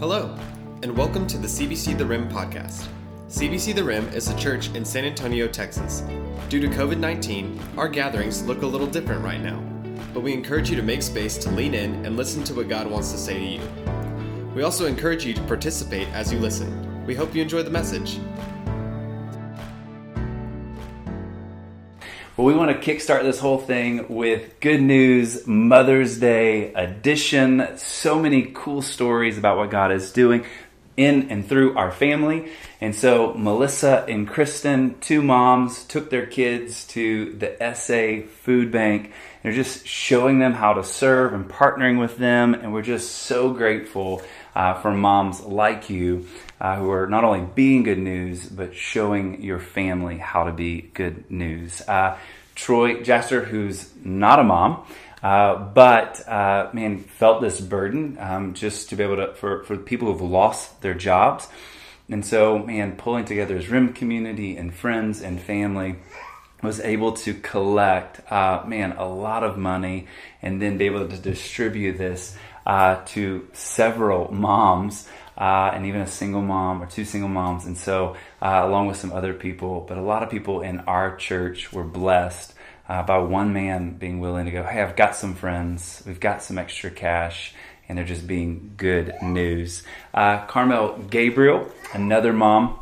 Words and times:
Hello, 0.00 0.34
and 0.82 0.96
welcome 0.96 1.26
to 1.26 1.36
the 1.36 1.46
CBC 1.46 1.98
The 1.98 2.06
Rim 2.06 2.26
podcast. 2.26 2.88
CBC 3.28 3.74
The 3.74 3.84
Rim 3.84 4.08
is 4.14 4.30
a 4.30 4.38
church 4.38 4.74
in 4.74 4.82
San 4.82 5.04
Antonio, 5.04 5.46
Texas. 5.46 6.02
Due 6.48 6.58
to 6.58 6.68
COVID 6.68 6.98
19, 6.98 7.60
our 7.76 7.86
gatherings 7.86 8.42
look 8.44 8.62
a 8.62 8.66
little 8.66 8.86
different 8.86 9.22
right 9.22 9.42
now, 9.42 9.62
but 10.14 10.20
we 10.20 10.32
encourage 10.32 10.70
you 10.70 10.76
to 10.76 10.82
make 10.82 11.02
space 11.02 11.36
to 11.36 11.50
lean 11.50 11.74
in 11.74 12.06
and 12.06 12.16
listen 12.16 12.42
to 12.44 12.54
what 12.54 12.66
God 12.66 12.90
wants 12.90 13.12
to 13.12 13.18
say 13.18 13.38
to 13.40 13.44
you. 13.44 14.52
We 14.54 14.62
also 14.62 14.86
encourage 14.86 15.26
you 15.26 15.34
to 15.34 15.42
participate 15.42 16.08
as 16.14 16.32
you 16.32 16.38
listen. 16.38 17.04
We 17.04 17.14
hope 17.14 17.34
you 17.34 17.42
enjoy 17.42 17.62
the 17.62 17.68
message. 17.68 18.18
Well, 22.40 22.46
we 22.46 22.54
want 22.54 22.70
to 22.70 22.94
kickstart 22.94 23.22
this 23.22 23.38
whole 23.38 23.58
thing 23.58 24.06
with 24.08 24.60
good 24.60 24.80
news, 24.80 25.46
Mother's 25.46 26.18
Day 26.18 26.72
edition. 26.72 27.76
So 27.76 28.18
many 28.18 28.50
cool 28.54 28.80
stories 28.80 29.36
about 29.36 29.58
what 29.58 29.68
God 29.68 29.92
is 29.92 30.10
doing 30.10 30.46
in 30.96 31.30
and 31.30 31.46
through 31.46 31.76
our 31.76 31.92
family. 31.92 32.50
And 32.80 32.96
so, 32.96 33.34
Melissa 33.34 34.06
and 34.08 34.26
Kristen, 34.26 34.98
two 35.00 35.20
moms, 35.20 35.84
took 35.84 36.08
their 36.08 36.24
kids 36.24 36.86
to 36.86 37.34
the 37.34 37.74
SA 37.74 38.26
Food 38.44 38.72
Bank. 38.72 39.12
They're 39.42 39.52
just 39.52 39.86
showing 39.86 40.38
them 40.38 40.54
how 40.54 40.72
to 40.72 40.82
serve 40.82 41.34
and 41.34 41.46
partnering 41.46 42.00
with 42.00 42.16
them. 42.16 42.54
And 42.54 42.72
we're 42.72 42.80
just 42.80 43.10
so 43.10 43.52
grateful 43.52 44.22
uh, 44.54 44.80
for 44.80 44.92
moms 44.92 45.42
like 45.42 45.90
you 45.90 46.26
uh, 46.60 46.76
who 46.76 46.90
are 46.90 47.06
not 47.06 47.24
only 47.24 47.46
being 47.54 47.82
good 47.82 47.98
news, 47.98 48.46
but 48.46 48.74
showing 48.74 49.42
your 49.42 49.58
family 49.58 50.18
how 50.18 50.44
to 50.44 50.52
be 50.52 50.82
good 50.94 51.30
news. 51.30 51.80
Uh, 51.88 52.18
Troy 52.54 52.96
Jasser, 52.96 53.44
who's 53.44 53.90
not 54.04 54.38
a 54.38 54.44
mom, 54.44 54.84
uh, 55.22 55.56
but 55.56 56.26
uh, 56.28 56.68
man, 56.72 56.98
felt 56.98 57.40
this 57.40 57.60
burden 57.60 58.18
um, 58.20 58.54
just 58.54 58.90
to 58.90 58.96
be 58.96 59.04
able 59.04 59.16
to, 59.16 59.34
for, 59.34 59.64
for 59.64 59.76
people 59.76 60.12
who've 60.12 60.20
lost 60.20 60.80
their 60.82 60.94
jobs. 60.94 61.48
And 62.10 62.26
so, 62.26 62.58
man, 62.58 62.96
pulling 62.96 63.24
together 63.24 63.56
his 63.56 63.68
RIM 63.68 63.92
community 63.92 64.56
and 64.56 64.74
friends 64.74 65.22
and 65.22 65.40
family 65.40 65.96
was 66.62 66.80
able 66.80 67.12
to 67.12 67.32
collect, 67.34 68.30
uh, 68.30 68.62
man, 68.66 68.92
a 68.92 69.08
lot 69.08 69.44
of 69.44 69.56
money 69.56 70.08
and 70.42 70.60
then 70.60 70.76
be 70.76 70.86
able 70.86 71.08
to 71.08 71.16
distribute 71.16 71.96
this 71.96 72.36
uh, 72.66 73.02
to 73.06 73.48
several 73.52 74.32
moms 74.32 75.08
uh, 75.40 75.72
and 75.74 75.86
even 75.86 76.02
a 76.02 76.06
single 76.06 76.42
mom 76.42 76.82
or 76.82 76.86
two 76.86 77.04
single 77.04 77.30
moms. 77.30 77.64
And 77.64 77.76
so, 77.76 78.16
uh, 78.42 78.60
along 78.62 78.88
with 78.88 78.98
some 78.98 79.10
other 79.10 79.32
people, 79.32 79.84
but 79.88 79.96
a 79.96 80.02
lot 80.02 80.22
of 80.22 80.30
people 80.30 80.60
in 80.60 80.80
our 80.80 81.16
church 81.16 81.72
were 81.72 81.82
blessed 81.82 82.54
uh, 82.88 83.02
by 83.02 83.18
one 83.18 83.54
man 83.54 83.94
being 83.94 84.20
willing 84.20 84.44
to 84.44 84.50
go, 84.50 84.62
Hey, 84.62 84.82
I've 84.82 84.96
got 84.96 85.16
some 85.16 85.34
friends, 85.34 86.02
we've 86.06 86.20
got 86.20 86.42
some 86.42 86.58
extra 86.58 86.90
cash. 86.90 87.54
And 87.88 87.98
they're 87.98 88.04
just 88.04 88.24
being 88.24 88.74
good 88.76 89.14
news. 89.20 89.82
Uh, 90.14 90.46
Carmel 90.46 90.96
Gabriel, 91.10 91.68
another 91.92 92.32
mom, 92.32 92.78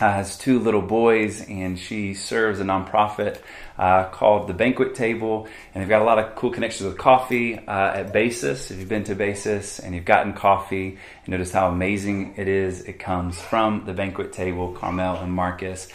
uh, 0.00 0.12
has 0.12 0.38
two 0.38 0.60
little 0.60 0.82
boys, 0.82 1.44
and 1.48 1.76
she 1.76 2.14
serves 2.14 2.60
a 2.60 2.62
nonprofit 2.62 3.40
uh, 3.78 4.04
called 4.04 4.48
the 4.48 4.54
Banquet 4.54 4.94
Table. 4.94 5.48
And 5.74 5.82
they've 5.82 5.88
got 5.88 6.02
a 6.02 6.04
lot 6.04 6.18
of 6.18 6.34
cool 6.34 6.50
connections 6.50 6.88
with 6.88 6.98
coffee 6.98 7.58
uh, 7.58 7.60
at 7.70 8.12
Basis. 8.12 8.70
If 8.70 8.78
you've 8.78 8.88
been 8.88 9.04
to 9.04 9.14
Basis 9.14 9.78
and 9.78 9.94
you've 9.94 10.04
gotten 10.04 10.32
coffee, 10.32 10.98
notice 11.26 11.52
how 11.52 11.68
amazing 11.68 12.34
it 12.36 12.48
is. 12.48 12.82
It 12.82 12.98
comes 12.98 13.40
from 13.40 13.84
the 13.86 13.92
Banquet 13.92 14.32
Table, 14.32 14.72
Carmel 14.72 15.16
and 15.16 15.32
Marcus. 15.32 15.88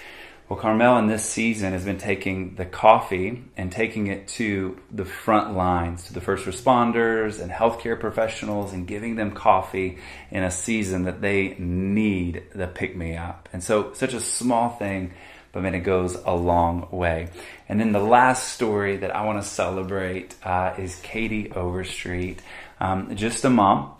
Well, 0.51 0.59
Carmel 0.59 0.97
in 0.97 1.07
this 1.07 1.23
season 1.23 1.71
has 1.71 1.85
been 1.85 1.97
taking 1.97 2.55
the 2.55 2.65
coffee 2.65 3.41
and 3.55 3.71
taking 3.71 4.07
it 4.07 4.27
to 4.35 4.77
the 4.91 5.05
front 5.05 5.55
lines, 5.55 6.07
to 6.07 6.13
the 6.13 6.19
first 6.19 6.45
responders 6.45 7.41
and 7.41 7.49
healthcare 7.49 7.97
professionals, 7.97 8.73
and 8.73 8.85
giving 8.85 9.15
them 9.15 9.31
coffee 9.31 9.99
in 10.29 10.43
a 10.43 10.51
season 10.51 11.03
that 11.03 11.21
they 11.21 11.55
need 11.57 12.43
the 12.53 12.67
pick 12.67 12.97
me 12.97 13.15
up. 13.15 13.47
And 13.53 13.63
so, 13.63 13.93
such 13.93 14.13
a 14.13 14.19
small 14.19 14.71
thing, 14.71 15.13
but 15.51 15.63
man, 15.63 15.75
it 15.75 15.81
goes 15.81 16.15
a 16.25 16.35
long 16.35 16.87
way. 16.91 17.29
And 17.67 17.79
then 17.79 17.91
the 17.91 17.99
last 17.99 18.53
story 18.53 18.97
that 18.97 19.15
I 19.15 19.25
want 19.25 19.41
to 19.41 19.47
celebrate 19.47 20.35
uh, 20.43 20.73
is 20.77 20.95
Katie 20.97 21.51
Overstreet, 21.51 22.41
um, 22.79 23.15
just 23.15 23.43
a 23.45 23.49
mom 23.49 23.93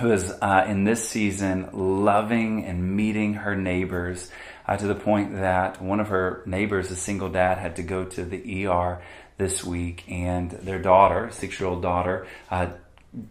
who 0.00 0.10
is 0.10 0.32
uh, 0.40 0.64
in 0.68 0.84
this 0.84 1.06
season 1.08 1.68
loving 1.72 2.64
and 2.64 2.96
meeting 2.96 3.34
her 3.34 3.54
neighbors 3.54 4.30
uh, 4.66 4.76
to 4.76 4.86
the 4.86 4.94
point 4.94 5.34
that 5.34 5.82
one 5.82 6.00
of 6.00 6.08
her 6.08 6.42
neighbors, 6.46 6.90
a 6.90 6.96
single 6.96 7.28
dad, 7.28 7.58
had 7.58 7.76
to 7.76 7.82
go 7.82 8.04
to 8.04 8.24
the 8.24 8.66
ER 8.66 9.02
this 9.36 9.64
week, 9.64 10.04
and 10.08 10.50
their 10.50 10.80
daughter, 10.80 11.30
six 11.32 11.58
year 11.58 11.68
old 11.68 11.82
daughter, 11.82 12.26
uh, 12.50 12.68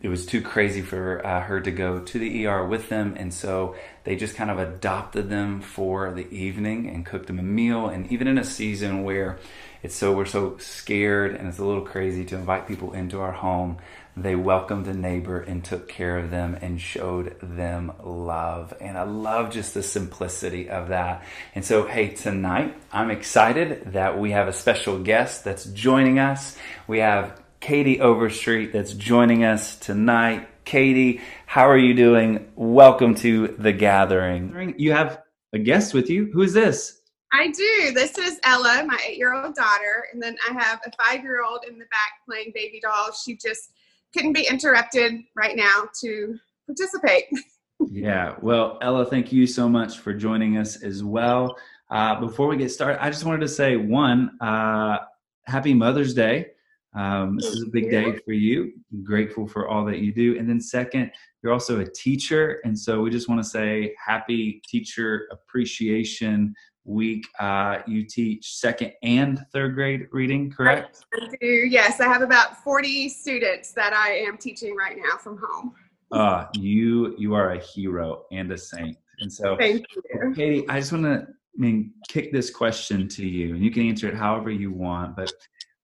it 0.01 0.09
was 0.09 0.25
too 0.25 0.41
crazy 0.41 0.81
for 0.81 1.25
uh, 1.25 1.41
her 1.41 1.59
to 1.59 1.71
go 1.71 1.99
to 1.99 2.19
the 2.19 2.45
ER 2.45 2.65
with 2.65 2.89
them, 2.89 3.15
and 3.17 3.33
so 3.33 3.75
they 4.03 4.15
just 4.15 4.35
kind 4.35 4.51
of 4.51 4.59
adopted 4.59 5.29
them 5.29 5.61
for 5.61 6.11
the 6.11 6.29
evening 6.29 6.87
and 6.87 7.05
cooked 7.05 7.27
them 7.27 7.39
a 7.39 7.43
meal. 7.43 7.87
And 7.87 8.11
even 8.11 8.27
in 8.27 8.37
a 8.37 8.43
season 8.43 9.03
where 9.03 9.39
it's 9.81 9.95
so 9.95 10.13
we're 10.13 10.25
so 10.25 10.57
scared 10.57 11.35
and 11.35 11.47
it's 11.47 11.57
a 11.57 11.65
little 11.65 11.83
crazy 11.83 12.25
to 12.25 12.35
invite 12.35 12.67
people 12.67 12.93
into 12.93 13.19
our 13.19 13.31
home, 13.31 13.77
they 14.15 14.35
welcomed 14.35 14.87
a 14.87 14.93
neighbor 14.93 15.39
and 15.39 15.63
took 15.63 15.87
care 15.87 16.17
of 16.17 16.29
them 16.29 16.55
and 16.61 16.79
showed 16.79 17.37
them 17.41 17.91
love. 18.03 18.73
And 18.79 18.97
I 18.97 19.03
love 19.03 19.51
just 19.51 19.73
the 19.73 19.81
simplicity 19.81 20.69
of 20.69 20.89
that. 20.89 21.23
And 21.55 21.65
so, 21.65 21.87
hey, 21.87 22.09
tonight 22.09 22.75
I'm 22.91 23.09
excited 23.09 23.93
that 23.93 24.19
we 24.19 24.31
have 24.31 24.47
a 24.47 24.53
special 24.53 24.99
guest 24.99 25.43
that's 25.43 25.65
joining 25.65 26.19
us. 26.19 26.55
We 26.87 26.99
have 26.99 27.41
Katie 27.61 28.01
Overstreet 28.01 28.73
that's 28.73 28.93
joining 28.93 29.43
us 29.43 29.77
tonight. 29.77 30.49
Katie, 30.65 31.21
how 31.45 31.69
are 31.69 31.77
you 31.77 31.93
doing? 31.93 32.51
Welcome 32.55 33.13
to 33.15 33.49
the 33.49 33.71
gathering. 33.71 34.73
You 34.79 34.93
have 34.93 35.21
a 35.53 35.59
guest 35.59 35.93
with 35.93 36.09
you. 36.09 36.31
Who 36.33 36.41
is 36.41 36.53
this? 36.53 37.01
I 37.31 37.49
do. 37.51 37.91
This 37.93 38.17
is 38.17 38.39
Ella, 38.43 38.83
my 38.87 38.97
eight 39.07 39.17
year 39.17 39.35
old 39.35 39.53
daughter. 39.53 40.07
And 40.11 40.21
then 40.21 40.37
I 40.49 40.53
have 40.53 40.81
a 40.87 40.91
five 41.01 41.21
year 41.21 41.43
old 41.43 41.63
in 41.69 41.77
the 41.77 41.85
back 41.85 42.13
playing 42.27 42.51
baby 42.55 42.79
doll. 42.81 43.11
She 43.11 43.37
just 43.37 43.69
couldn't 44.11 44.33
be 44.33 44.47
interrupted 44.47 45.21
right 45.35 45.55
now 45.55 45.83
to 46.01 46.39
participate. 46.65 47.25
yeah, 47.91 48.37
well, 48.41 48.79
Ella, 48.81 49.05
thank 49.05 49.31
you 49.31 49.45
so 49.45 49.69
much 49.69 49.99
for 49.99 50.15
joining 50.15 50.57
us 50.57 50.81
as 50.81 51.03
well. 51.03 51.55
Uh, 51.91 52.19
before 52.19 52.47
we 52.47 52.57
get 52.57 52.71
started, 52.71 53.03
I 53.03 53.11
just 53.11 53.23
wanted 53.23 53.41
to 53.41 53.47
say 53.47 53.75
one, 53.75 54.41
uh, 54.41 54.97
happy 55.45 55.75
Mother's 55.75 56.15
Day. 56.15 56.47
Um, 56.93 57.37
this 57.37 57.47
is 57.47 57.63
a 57.63 57.69
big 57.69 57.89
day 57.89 58.17
for 58.25 58.33
you. 58.33 58.73
I'm 58.91 59.03
grateful 59.03 59.47
for 59.47 59.69
all 59.69 59.85
that 59.85 59.99
you 59.99 60.13
do. 60.13 60.37
And 60.37 60.49
then, 60.49 60.59
second, 60.59 61.11
you're 61.41 61.53
also 61.53 61.79
a 61.79 61.85
teacher. 61.85 62.59
And 62.65 62.77
so 62.77 63.01
we 63.01 63.09
just 63.09 63.29
want 63.29 63.41
to 63.41 63.49
say 63.49 63.95
happy 64.05 64.61
Teacher 64.67 65.27
Appreciation 65.31 66.53
week. 66.83 67.25
Uh, 67.39 67.79
you 67.87 68.03
teach 68.03 68.55
second 68.55 68.91
and 69.03 69.43
third 69.53 69.75
grade 69.75 70.07
reading, 70.11 70.51
correct? 70.51 71.05
I 71.13 71.27
do. 71.39 71.47
Yes, 71.47 71.99
I 71.99 72.05
have 72.05 72.21
about 72.21 72.61
40 72.63 73.09
students 73.09 73.71
that 73.73 73.93
I 73.93 74.15
am 74.15 74.37
teaching 74.37 74.75
right 74.75 74.97
now 74.97 75.17
from 75.17 75.37
home. 75.41 75.73
Uh, 76.11 76.47
you 76.55 77.15
you 77.17 77.33
are 77.33 77.53
a 77.53 77.59
hero 77.59 78.25
and 78.33 78.51
a 78.51 78.57
saint. 78.57 78.97
And 79.19 79.31
so, 79.31 79.55
thank 79.55 79.85
you, 79.95 80.33
Katie. 80.35 80.67
I 80.67 80.79
just 80.79 80.91
want 80.91 81.05
to 81.05 81.27
I 81.29 81.57
mean 81.61 81.93
kick 82.09 82.33
this 82.33 82.49
question 82.49 83.07
to 83.07 83.25
you, 83.25 83.55
and 83.55 83.63
you 83.63 83.71
can 83.71 83.87
answer 83.87 84.09
it 84.09 84.15
however 84.15 84.51
you 84.51 84.73
want. 84.73 85.15
But 85.15 85.31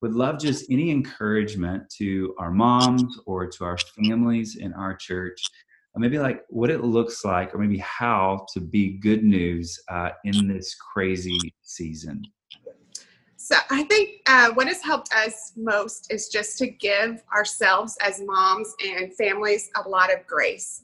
would 0.02 0.14
love 0.14 0.40
just 0.40 0.66
any 0.70 0.92
encouragement 0.92 1.90
to 1.98 2.36
our 2.38 2.52
moms 2.52 3.20
or 3.26 3.48
to 3.48 3.64
our 3.64 3.78
families 3.78 4.58
in 4.58 4.74
our 4.74 4.96
church 4.96 5.42
maybe 6.00 6.20
like 6.20 6.44
what 6.50 6.70
it 6.70 6.84
looks 6.84 7.26
like 7.26 7.54
or 7.54 7.58
maybe 7.58 7.80
how 7.80 8.46
to 8.54 8.60
be 8.60 8.98
good 9.00 9.24
news 9.24 9.80
uh, 9.90 10.10
in 10.24 10.48
this 10.48 10.76
crazy 10.76 11.54
season. 11.62 12.24
So 13.40 13.56
i 13.70 13.84
think 13.84 14.22
uh, 14.28 14.52
what 14.54 14.68
has 14.68 14.82
helped 14.82 15.14
us 15.14 15.54
most 15.56 16.12
is 16.12 16.28
just 16.28 16.58
to 16.58 16.68
give 16.68 17.24
ourselves 17.34 17.98
as 18.02 18.22
moms 18.22 18.74
and 18.86 19.14
families 19.16 19.70
a 19.84 19.88
lot 19.88 20.14
of 20.14 20.26
grace. 20.28 20.82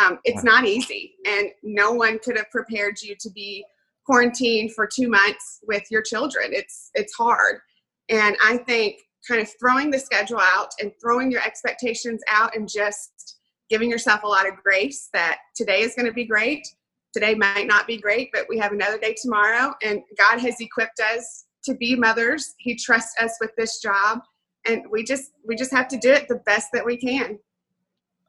Um, 0.00 0.18
it's 0.24 0.44
not 0.44 0.64
easy 0.64 1.14
and 1.26 1.48
no 1.62 1.92
one 1.92 2.18
could 2.18 2.36
have 2.36 2.50
prepared 2.50 3.00
you 3.02 3.16
to 3.18 3.30
be 3.30 3.64
quarantined 4.04 4.74
for 4.74 4.86
two 4.86 5.08
months 5.08 5.60
with 5.66 5.90
your 5.90 6.02
children. 6.02 6.50
It's 6.50 6.90
it's 6.94 7.14
hard 7.14 7.60
and 8.08 8.36
i 8.42 8.56
think 8.56 8.96
kind 9.26 9.40
of 9.40 9.48
throwing 9.58 9.90
the 9.90 9.98
schedule 9.98 10.40
out 10.40 10.68
and 10.80 10.92
throwing 11.00 11.30
your 11.30 11.42
expectations 11.42 12.20
out 12.28 12.54
and 12.54 12.68
just 12.68 13.38
giving 13.70 13.90
yourself 13.90 14.22
a 14.22 14.28
lot 14.28 14.46
of 14.46 14.54
grace 14.62 15.08
that 15.12 15.38
today 15.56 15.80
is 15.80 15.94
going 15.94 16.06
to 16.06 16.12
be 16.12 16.24
great. 16.24 16.66
Today 17.12 17.34
might 17.34 17.66
not 17.66 17.86
be 17.86 17.96
great, 17.96 18.30
but 18.32 18.46
we 18.48 18.58
have 18.58 18.72
another 18.72 18.98
day 18.98 19.14
tomorrow. 19.20 19.72
And 19.82 20.00
God 20.18 20.38
has 20.40 20.56
equipped 20.60 21.00
us 21.00 21.46
to 21.64 21.74
be 21.74 21.96
mothers. 21.96 22.54
He 22.58 22.76
trusts 22.76 23.14
us 23.20 23.36
with 23.40 23.50
this 23.56 23.80
job. 23.80 24.20
And 24.66 24.82
we 24.90 25.04
just 25.04 25.30
we 25.46 25.56
just 25.56 25.72
have 25.72 25.88
to 25.88 25.98
do 25.98 26.10
it 26.10 26.26
the 26.28 26.40
best 26.46 26.68
that 26.72 26.84
we 26.84 26.96
can. 26.96 27.38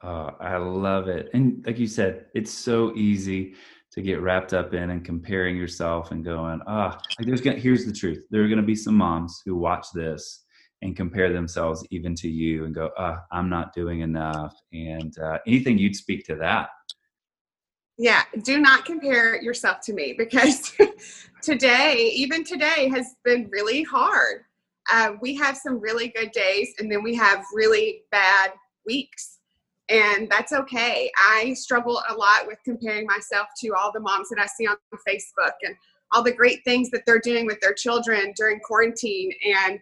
Oh, 0.02 0.30
I 0.38 0.56
love 0.58 1.08
it. 1.08 1.30
And 1.32 1.64
like 1.66 1.78
you 1.78 1.86
said, 1.86 2.26
it's 2.34 2.52
so 2.52 2.94
easy 2.94 3.54
to 3.96 4.02
get 4.02 4.20
wrapped 4.20 4.52
up 4.52 4.74
in 4.74 4.90
and 4.90 5.04
comparing 5.04 5.56
yourself 5.56 6.10
and 6.10 6.24
going, 6.24 6.60
ah, 6.66 6.98
oh, 6.98 7.24
there's 7.24 7.40
gonna 7.40 7.58
here's 7.58 7.86
the 7.86 7.92
truth. 7.92 8.22
There 8.30 8.44
are 8.44 8.48
gonna 8.48 8.62
be 8.62 8.76
some 8.76 8.94
moms 8.94 9.42
who 9.44 9.56
watch 9.56 9.86
this 9.94 10.44
and 10.82 10.94
compare 10.94 11.32
themselves 11.32 11.84
even 11.90 12.14
to 12.14 12.28
you 12.28 12.66
and 12.66 12.74
go, 12.74 12.88
uh, 12.98 13.16
I'm 13.32 13.48
not 13.48 13.72
doing 13.72 14.00
enough. 14.00 14.54
And 14.72 15.18
uh, 15.18 15.38
anything 15.46 15.78
you'd 15.78 15.96
speak 15.96 16.24
to 16.26 16.36
that? 16.36 16.68
Yeah, 17.98 18.22
do 18.42 18.58
not 18.58 18.84
compare 18.84 19.40
yourself 19.40 19.80
to 19.84 19.94
me 19.94 20.14
because 20.18 20.74
today, 21.42 22.10
even 22.14 22.44
today, 22.44 22.90
has 22.90 23.14
been 23.24 23.48
really 23.50 23.82
hard. 23.82 24.42
Uh, 24.92 25.12
we 25.20 25.34
have 25.36 25.56
some 25.56 25.80
really 25.80 26.08
good 26.08 26.30
days 26.32 26.74
and 26.78 26.92
then 26.92 27.02
we 27.02 27.14
have 27.14 27.42
really 27.54 28.02
bad 28.10 28.52
weeks. 28.84 29.35
And 29.88 30.28
that's 30.28 30.52
okay. 30.52 31.10
I 31.16 31.54
struggle 31.54 32.02
a 32.08 32.14
lot 32.14 32.46
with 32.46 32.58
comparing 32.64 33.06
myself 33.06 33.46
to 33.60 33.74
all 33.74 33.92
the 33.92 34.00
moms 34.00 34.28
that 34.30 34.40
I 34.40 34.46
see 34.46 34.66
on 34.66 34.76
Facebook 35.08 35.52
and 35.62 35.76
all 36.12 36.22
the 36.22 36.32
great 36.32 36.64
things 36.64 36.90
that 36.90 37.02
they're 37.06 37.20
doing 37.20 37.46
with 37.46 37.60
their 37.60 37.74
children 37.74 38.32
during 38.36 38.60
quarantine. 38.60 39.32
And 39.44 39.78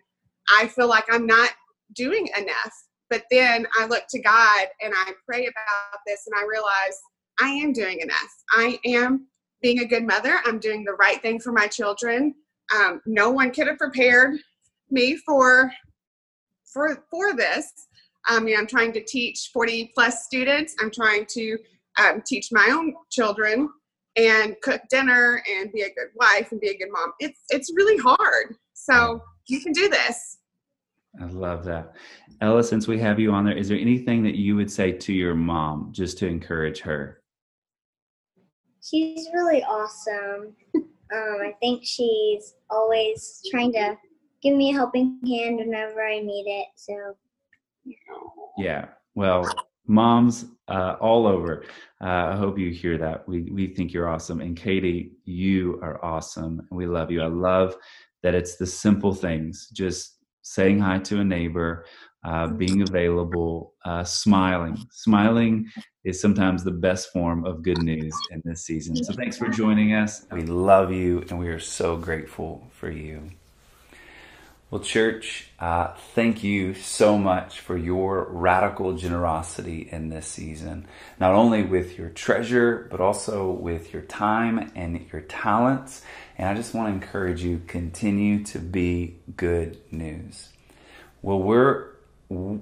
I 0.50 0.66
feel 0.68 0.88
like 0.88 1.04
I'm 1.10 1.26
not 1.26 1.50
doing 1.94 2.28
enough. 2.36 2.72
But 3.10 3.24
then 3.30 3.66
I 3.78 3.86
look 3.86 4.04
to 4.10 4.20
God 4.20 4.66
and 4.82 4.92
I 4.94 5.12
pray 5.26 5.46
about 5.46 6.00
this 6.06 6.26
and 6.26 6.34
I 6.36 6.46
realize 6.46 6.98
I 7.40 7.48
am 7.48 7.72
doing 7.72 8.00
enough. 8.00 8.30
I 8.50 8.78
am 8.84 9.26
being 9.62 9.80
a 9.80 9.86
good 9.86 10.06
mother. 10.06 10.40
I'm 10.44 10.58
doing 10.58 10.84
the 10.84 10.94
right 10.94 11.20
thing 11.22 11.40
for 11.40 11.52
my 11.52 11.66
children. 11.66 12.34
Um, 12.74 13.00
no 13.06 13.30
one 13.30 13.50
could 13.50 13.66
have 13.66 13.78
prepared 13.78 14.38
me 14.90 15.16
for 15.16 15.70
for 16.72 17.04
for 17.10 17.34
this. 17.34 17.70
I 18.26 18.40
mean, 18.40 18.56
I'm 18.58 18.66
trying 18.66 18.92
to 18.92 19.04
teach 19.04 19.50
40 19.52 19.92
plus 19.94 20.24
students. 20.24 20.74
I'm 20.80 20.90
trying 20.90 21.26
to 21.30 21.58
um, 21.98 22.22
teach 22.26 22.48
my 22.52 22.68
own 22.70 22.94
children 23.10 23.68
and 24.16 24.56
cook 24.62 24.80
dinner 24.90 25.42
and 25.50 25.72
be 25.72 25.82
a 25.82 25.88
good 25.88 26.08
wife 26.14 26.52
and 26.52 26.60
be 26.60 26.68
a 26.68 26.76
good 26.78 26.90
mom. 26.90 27.12
It's 27.20 27.40
it's 27.50 27.72
really 27.74 27.98
hard. 27.98 28.56
So 28.72 29.22
you 29.46 29.60
can 29.60 29.72
do 29.72 29.88
this. 29.88 30.38
I 31.20 31.26
love 31.26 31.64
that. 31.64 31.92
Ella, 32.40 32.64
since 32.64 32.88
we 32.88 32.98
have 32.98 33.20
you 33.20 33.30
on 33.32 33.44
there, 33.44 33.56
is 33.56 33.68
there 33.68 33.78
anything 33.78 34.22
that 34.24 34.34
you 34.34 34.56
would 34.56 34.70
say 34.70 34.92
to 34.92 35.12
your 35.12 35.34
mom 35.34 35.90
just 35.92 36.18
to 36.18 36.26
encourage 36.26 36.80
her? 36.80 37.22
She's 38.82 39.28
really 39.32 39.62
awesome. 39.62 40.54
Um, 41.12 41.36
I 41.42 41.54
think 41.60 41.82
she's 41.84 42.54
always 42.70 43.40
trying 43.50 43.72
to 43.74 43.96
give 44.42 44.56
me 44.56 44.70
a 44.70 44.74
helping 44.74 45.20
hand 45.26 45.58
whenever 45.58 46.04
I 46.04 46.18
need 46.18 46.46
it. 46.46 46.68
So, 46.74 47.14
yeah. 48.58 48.86
Well, 49.14 49.44
moms 49.86 50.46
uh, 50.68 50.96
all 51.00 51.26
over. 51.26 51.64
Uh, 52.00 52.32
I 52.32 52.36
hope 52.36 52.58
you 52.58 52.70
hear 52.70 52.98
that. 52.98 53.28
We 53.28 53.50
we 53.50 53.68
think 53.68 53.92
you're 53.92 54.08
awesome, 54.08 54.40
and 54.40 54.56
Katie, 54.56 55.12
you 55.24 55.78
are 55.82 56.04
awesome, 56.04 56.60
and 56.60 56.76
we 56.78 56.86
love 56.86 57.10
you. 57.10 57.22
I 57.22 57.26
love 57.26 57.76
that 58.22 58.34
it's 58.34 58.56
the 58.56 58.66
simple 58.66 59.14
things, 59.14 59.68
just 59.72 60.18
saying 60.42 60.78
hi 60.80 60.98
to 60.98 61.20
a 61.20 61.24
neighbor, 61.24 61.86
uh, 62.24 62.46
being 62.46 62.82
available, 62.82 63.74
uh, 63.84 64.04
smiling. 64.04 64.78
Smiling 64.90 65.70
is 66.04 66.20
sometimes 66.20 66.64
the 66.64 66.70
best 66.70 67.12
form 67.12 67.44
of 67.44 67.62
good 67.62 67.82
news 67.82 68.14
in 68.30 68.42
this 68.44 68.64
season. 68.64 68.96
So 68.96 69.12
thanks 69.12 69.36
for 69.36 69.48
joining 69.48 69.94
us. 69.94 70.26
We 70.32 70.44
love 70.44 70.92
you, 70.92 71.24
and 71.28 71.38
we 71.38 71.48
are 71.48 71.58
so 71.58 71.96
grateful 71.96 72.66
for 72.72 72.90
you. 72.90 73.30
Well, 74.70 74.80
church, 74.82 75.50
uh, 75.60 75.92
thank 76.14 76.42
you 76.42 76.74
so 76.74 77.16
much 77.16 77.60
for 77.60 77.76
your 77.76 78.24
radical 78.30 78.96
generosity 78.96 79.88
in 79.92 80.08
this 80.08 80.26
season, 80.26 80.86
not 81.20 81.32
only 81.32 81.62
with 81.62 81.96
your 81.96 82.08
treasure, 82.08 82.88
but 82.90 83.00
also 83.00 83.50
with 83.50 83.92
your 83.92 84.02
time 84.02 84.72
and 84.74 85.06
your 85.12 85.20
talents. 85.20 86.02
And 86.36 86.48
I 86.48 86.54
just 86.54 86.74
want 86.74 86.88
to 86.88 86.94
encourage 86.94 87.44
you 87.44 87.62
continue 87.68 88.42
to 88.46 88.58
be 88.58 89.16
good 89.36 89.78
news. 89.92 90.48
Well, 91.22 91.38
we're 91.38 91.90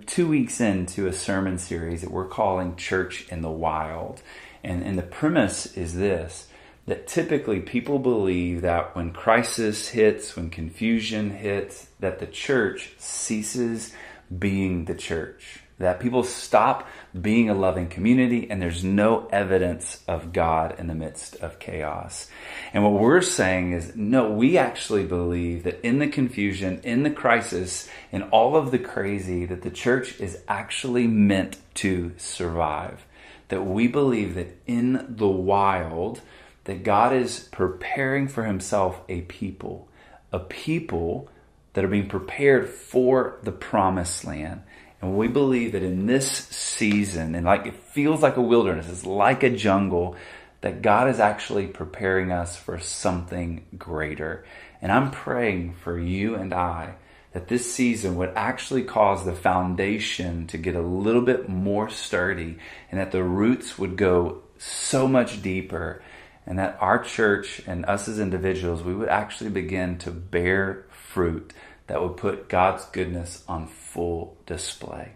two 0.07 0.29
weeks 0.29 0.61
into 0.61 1.07
a 1.07 1.13
sermon 1.13 1.57
series 1.57 2.03
that 2.03 2.11
we're 2.11 2.29
calling 2.29 2.77
Church 2.77 3.27
in 3.29 3.41
the 3.41 3.51
Wild. 3.51 4.23
And, 4.63 4.83
and 4.83 4.99
the 4.99 5.03
premise 5.03 5.77
is 5.77 5.95
this 5.95 6.49
that 6.87 7.07
typically 7.07 7.61
people 7.61 7.99
believe 7.99 8.63
that 8.63 8.95
when 8.97 9.13
crisis 9.13 9.89
hits, 9.89 10.35
when 10.35 10.51
confusion 10.51 11.31
hits, 11.31 11.89
that 12.01 12.19
the 12.19 12.27
church 12.27 12.93
ceases 12.99 13.95
being 14.37 14.87
the 14.87 14.95
church. 14.95 15.61
That 15.79 16.01
people 16.01 16.23
stop 16.23 16.89
being 17.19 17.51
a 17.51 17.55
loving 17.55 17.89
community 17.89 18.49
and 18.49 18.63
there's 18.63 18.85
no 18.85 19.27
evidence 19.33 20.03
of 20.07 20.33
God 20.33 20.79
in 20.79 20.87
the 20.87 20.95
midst 20.95 21.37
of 21.37 21.59
chaos. 21.59 22.31
And 22.73 22.85
what 22.85 23.01
we're 23.01 23.21
saying 23.21 23.73
is, 23.73 23.97
no, 23.97 24.31
we 24.31 24.59
actually 24.59 25.05
believe 25.05 25.65
that 25.65 25.85
in 25.85 25.99
the 25.99 26.09
confusion, 26.09 26.81
in 26.85 27.03
the 27.03 27.11
crisis, 27.11 27.89
in 28.13 28.23
all 28.25 28.55
of 28.55 28.71
the 28.71 28.79
crazy, 28.79 29.45
that 29.47 29.63
the 29.63 29.71
church 29.71 30.21
is 30.21 30.39
actually 30.47 31.07
meant 31.07 31.57
to 31.75 32.13
survive. 32.17 33.05
That 33.49 33.63
we 33.63 33.89
believe 33.89 34.35
that 34.35 34.57
in 34.67 35.05
the 35.09 35.29
wild, 35.29 36.21
that 36.65 36.85
God 36.85 37.13
is 37.13 37.49
preparing 37.51 38.29
for 38.29 38.45
himself 38.45 39.01
a 39.09 39.23
people, 39.23 39.89
a 40.33 40.39
people 40.39 41.29
that 41.73 41.85
are 41.85 41.89
being 41.89 42.09
prepared 42.09 42.69
for 42.69 43.39
the 43.43 43.53
promised 43.53 44.25
land. 44.25 44.63
And 45.01 45.17
we 45.17 45.27
believe 45.27 45.73
that 45.73 45.83
in 45.83 46.07
this 46.07 46.29
season, 46.29 47.35
and 47.35 47.45
like 47.45 47.67
it 47.67 47.75
feels 47.75 48.23
like 48.23 48.37
a 48.37 48.43
wilderness, 48.43 48.89
it's 48.89 49.07
like 49.07 49.43
a 49.43 49.51
jungle, 49.51 50.17
that 50.61 50.81
God 50.81 51.09
is 51.09 51.19
actually 51.19 51.67
preparing 51.67 52.31
us 52.31 52.57
for 52.57 52.79
something 52.79 53.65
greater. 53.77 54.45
And 54.81 54.93
I'm 54.93 55.11
praying 55.11 55.75
for 55.83 55.99
you 55.99 56.37
and 56.37 56.55
I 56.55 56.95
that 57.33 57.49
this 57.49 57.73
season 57.73 58.17
would 58.17 58.33
actually 58.37 58.85
cause 58.85 59.25
the 59.25 59.35
foundation 59.35 60.47
to 60.47 60.59
get 60.59 60.75
a 60.75 60.83
little 60.83 61.23
bit 61.23 61.49
more 61.49 61.89
sturdy 61.89 62.59
and 62.91 63.01
that 63.01 63.11
the 63.11 63.25
roots 63.25 63.79
would 63.79 63.97
go 63.97 64.43
so 64.59 65.09
much 65.09 65.43
deeper 65.43 66.03
and 66.47 66.59
that 66.59 66.77
our 66.81 67.03
church 67.03 67.63
and 67.67 67.85
us 67.87 68.09
as 68.09 68.19
individuals, 68.19 68.83
we 68.83 68.95
would 68.95 69.09
actually 69.09 69.51
begin 69.51 69.99
to 69.99 70.11
bear 70.11 70.87
fruit 70.91 71.53
that 71.87 72.03
would 72.03 72.17
put 72.17 72.49
God's 72.49 72.85
goodness 72.87 73.45
on 73.49 73.67
full 73.67 74.37
display. 74.47 75.13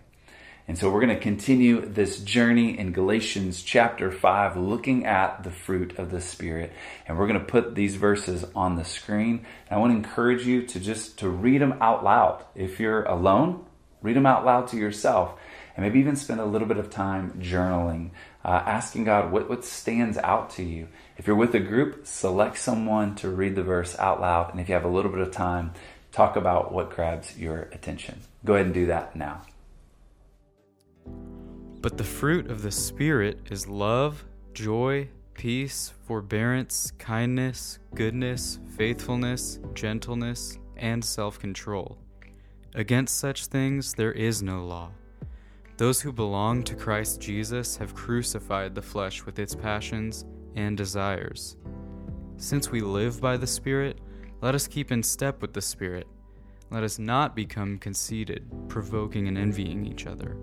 And 0.69 0.77
so 0.77 0.91
we're 0.91 1.01
going 1.01 1.15
to 1.15 1.23
continue 1.23 1.81
this 1.81 2.19
journey 2.19 2.77
in 2.77 2.91
Galatians 2.91 3.63
chapter 3.63 4.11
5, 4.11 4.57
looking 4.57 5.07
at 5.07 5.45
the 5.45 5.51
fruit 5.53 5.97
of 5.97 6.11
the 6.11 6.21
Spirit. 6.21 6.73
And 7.07 7.17
we're 7.17 7.29
going 7.29 7.39
to 7.39 7.47
put 7.47 7.77
these 7.77 7.95
verses 7.95 8.45
on 8.57 8.75
the 8.75 8.85
screen. 8.85 9.47
And 9.69 9.77
I 9.77 9.79
want 9.79 9.93
to 9.93 9.97
encourage 9.97 10.45
you 10.45 10.67
to 10.67 10.81
just 10.81 11.21
to 11.21 11.29
read 11.29 11.61
them 11.61 11.79
out 11.81 12.03
loud. 12.03 12.45
If 12.57 12.81
you're 12.81 13.05
alone, 13.05 13.65
read 14.03 14.17
them 14.17 14.27
out 14.27 14.45
loud 14.45 14.67
to 14.69 14.77
yourself. 14.77 15.39
And 15.77 15.85
maybe 15.85 16.01
even 16.01 16.17
spend 16.17 16.41
a 16.41 16.45
little 16.45 16.67
bit 16.67 16.79
of 16.79 16.91
time 16.91 17.39
journaling, 17.41 18.11
uh, 18.47 18.63
asking 18.65 19.03
God 19.03 19.33
what, 19.33 19.49
what 19.51 19.65
stands 19.65 20.17
out 20.19 20.51
to 20.51 20.63
you. 20.63 20.87
If 21.17 21.27
you're 21.27 21.35
with 21.35 21.53
a 21.57 21.61
group, 21.61 22.07
select 22.07 22.59
someone 22.59 23.17
to 23.17 23.29
read 23.29 23.57
the 23.57 23.65
verse 23.65 23.99
out 23.99 24.21
loud. 24.21 24.53
And 24.53 24.61
if 24.61 24.69
you 24.69 24.75
have 24.75 24.85
a 24.85 24.89
little 24.89 25.11
bit 25.11 25.21
of 25.21 25.33
time, 25.33 25.73
talk 26.13 26.37
about 26.37 26.73
what 26.73 26.91
grabs 26.91 27.37
your 27.37 27.63
attention. 27.73 28.21
Go 28.45 28.55
ahead 28.55 28.67
and 28.67 28.75
do 28.75 28.87
that 28.87 29.17
now. 29.17 29.43
But 31.81 31.99
the 31.99 32.05
fruit 32.05 32.49
of 32.49 32.63
the 32.63 32.71
Spirit 32.71 33.41
is 33.51 33.67
love, 33.67 34.25
joy, 34.55 35.09
peace, 35.35 35.93
forbearance, 36.07 36.93
kindness, 36.99 37.81
goodness, 37.97 38.61
faithfulness, 38.77 39.59
gentleness, 39.75 40.57
and 40.77 41.05
self 41.05 41.41
control. 41.41 41.99
Against 42.77 43.19
such 43.19 43.47
things 43.47 43.95
there 43.95 44.13
is 44.13 44.41
no 44.41 44.65
law. 44.65 44.93
Those 45.77 46.01
who 46.01 46.11
belong 46.11 46.63
to 46.65 46.75
Christ 46.75 47.21
Jesus 47.21 47.77
have 47.77 47.95
crucified 47.95 48.75
the 48.75 48.81
flesh 48.81 49.27
with 49.27 49.39
its 49.39 49.55
passions 49.55 50.25
and 50.55 50.75
desires. 50.75 51.59
Since 52.39 52.71
we 52.71 52.81
live 52.81 53.21
by 53.21 53.37
the 53.37 53.47
Spirit, 53.47 54.01
let 54.41 54.55
us 54.55 54.67
keep 54.67 54.91
in 54.91 55.03
step 55.03 55.43
with 55.43 55.53
the 55.53 55.61
Spirit. 55.61 56.07
Let 56.71 56.83
us 56.83 56.99
not 56.99 57.37
become 57.37 57.79
conceited, 57.79 58.51
provoking 58.69 59.29
and 59.29 59.37
envying 59.37 59.85
each 59.85 60.07
other. 60.07 60.39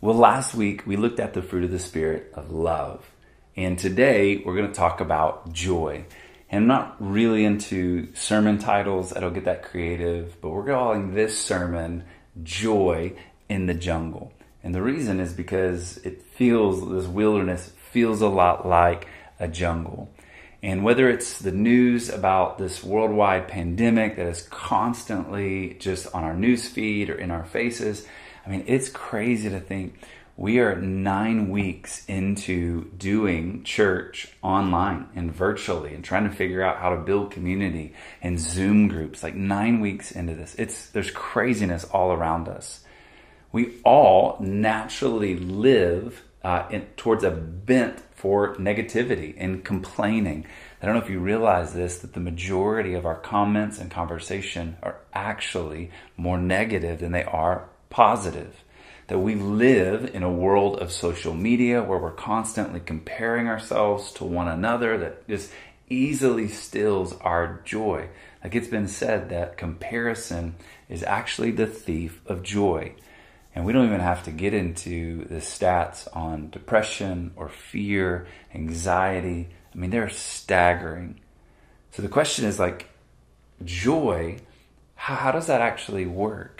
Well, 0.00 0.16
last 0.16 0.56
week 0.56 0.86
we 0.86 0.96
looked 0.96 1.20
at 1.20 1.34
the 1.34 1.42
fruit 1.42 1.62
of 1.62 1.70
the 1.70 1.78
Spirit 1.78 2.32
of 2.34 2.50
love. 2.50 3.08
And 3.56 3.78
today 3.78 4.38
we're 4.38 4.56
going 4.56 4.68
to 4.68 4.74
talk 4.74 5.00
about 5.00 5.52
joy. 5.52 6.04
And 6.50 6.62
I'm 6.62 6.66
not 6.68 6.96
really 6.98 7.44
into 7.44 8.14
sermon 8.14 8.58
titles, 8.58 9.12
I 9.12 9.20
don't 9.20 9.34
get 9.34 9.44
that 9.44 9.62
creative, 9.62 10.40
but 10.40 10.50
we're 10.50 10.66
calling 10.66 11.14
this 11.14 11.38
sermon 11.38 12.04
Joy 12.42 13.14
in 13.48 13.66
the 13.66 13.74
Jungle. 13.74 14.32
And 14.62 14.74
the 14.74 14.82
reason 14.82 15.20
is 15.20 15.32
because 15.32 15.98
it 15.98 16.22
feels, 16.22 16.88
this 16.90 17.06
wilderness 17.06 17.72
feels 17.90 18.22
a 18.22 18.28
lot 18.28 18.66
like 18.66 19.08
a 19.38 19.48
jungle. 19.48 20.10
And 20.62 20.82
whether 20.82 21.08
it's 21.08 21.38
the 21.38 21.52
news 21.52 22.08
about 22.08 22.58
this 22.58 22.82
worldwide 22.82 23.46
pandemic 23.46 24.16
that 24.16 24.26
is 24.26 24.42
constantly 24.42 25.76
just 25.78 26.12
on 26.14 26.24
our 26.24 26.34
news 26.34 26.68
feed 26.68 27.10
or 27.10 27.14
in 27.14 27.30
our 27.30 27.44
faces, 27.44 28.04
I 28.44 28.50
mean, 28.50 28.64
it's 28.66 28.88
crazy 28.88 29.48
to 29.50 29.60
think 29.60 30.00
we 30.38 30.60
are 30.60 30.76
nine 30.76 31.50
weeks 31.50 32.04
into 32.06 32.84
doing 32.96 33.64
church 33.64 34.28
online 34.40 35.08
and 35.16 35.34
virtually 35.34 35.92
and 35.92 36.04
trying 36.04 36.30
to 36.30 36.34
figure 36.34 36.62
out 36.62 36.78
how 36.78 36.90
to 36.90 36.96
build 36.96 37.32
community 37.32 37.92
and 38.22 38.38
Zoom 38.38 38.86
groups. 38.86 39.24
Like 39.24 39.34
nine 39.34 39.80
weeks 39.80 40.12
into 40.12 40.36
this, 40.36 40.54
it's 40.54 40.90
there's 40.90 41.10
craziness 41.10 41.82
all 41.86 42.12
around 42.12 42.46
us. 42.46 42.84
We 43.50 43.80
all 43.84 44.36
naturally 44.38 45.36
live 45.36 46.22
uh, 46.44 46.68
in, 46.70 46.82
towards 46.96 47.24
a 47.24 47.32
bent 47.32 47.98
for 48.14 48.54
negativity 48.58 49.34
and 49.36 49.64
complaining. 49.64 50.46
I 50.80 50.86
don't 50.86 50.94
know 50.94 51.02
if 51.02 51.10
you 51.10 51.18
realize 51.18 51.74
this, 51.74 51.98
that 51.98 52.14
the 52.14 52.20
majority 52.20 52.94
of 52.94 53.06
our 53.06 53.16
comments 53.16 53.80
and 53.80 53.90
conversation 53.90 54.76
are 54.84 55.00
actually 55.12 55.90
more 56.16 56.38
negative 56.38 57.00
than 57.00 57.10
they 57.10 57.24
are 57.24 57.68
positive. 57.90 58.62
That 59.08 59.18
we 59.18 59.34
live 59.34 60.14
in 60.14 60.22
a 60.22 60.32
world 60.32 60.78
of 60.78 60.92
social 60.92 61.34
media 61.34 61.82
where 61.82 61.98
we're 61.98 62.12
constantly 62.12 62.80
comparing 62.80 63.48
ourselves 63.48 64.12
to 64.12 64.24
one 64.24 64.48
another 64.48 64.96
that 64.98 65.26
just 65.28 65.50
easily 65.88 66.48
stills 66.48 67.14
our 67.20 67.60
joy. 67.64 68.08
Like 68.42 68.54
it's 68.54 68.68
been 68.68 68.88
said 68.88 69.30
that 69.30 69.56
comparison 69.56 70.54
is 70.88 71.02
actually 71.02 71.50
the 71.50 71.66
thief 71.66 72.20
of 72.26 72.42
joy. 72.42 72.94
And 73.54 73.64
we 73.64 73.72
don't 73.72 73.86
even 73.86 74.00
have 74.00 74.22
to 74.24 74.30
get 74.30 74.54
into 74.54 75.24
the 75.24 75.36
stats 75.36 76.06
on 76.14 76.50
depression 76.50 77.32
or 77.34 77.48
fear, 77.48 78.26
anxiety. 78.54 79.48
I 79.74 79.78
mean, 79.78 79.90
they're 79.90 80.10
staggering. 80.10 81.18
So 81.92 82.02
the 82.02 82.08
question 82.08 82.44
is 82.44 82.58
like, 82.58 82.88
joy, 83.64 84.38
how, 84.94 85.16
how 85.16 85.32
does 85.32 85.46
that 85.46 85.60
actually 85.60 86.06
work? 86.06 86.57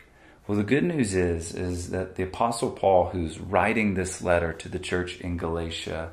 Well, 0.48 0.56
the 0.56 0.64
good 0.64 0.84
news 0.84 1.14
is, 1.14 1.54
is 1.54 1.90
that 1.90 2.14
the 2.14 2.22
apostle 2.22 2.70
Paul, 2.70 3.10
who's 3.10 3.38
writing 3.38 3.92
this 3.92 4.22
letter 4.22 4.54
to 4.54 4.70
the 4.70 4.78
church 4.78 5.20
in 5.20 5.36
Galatia, 5.36 6.10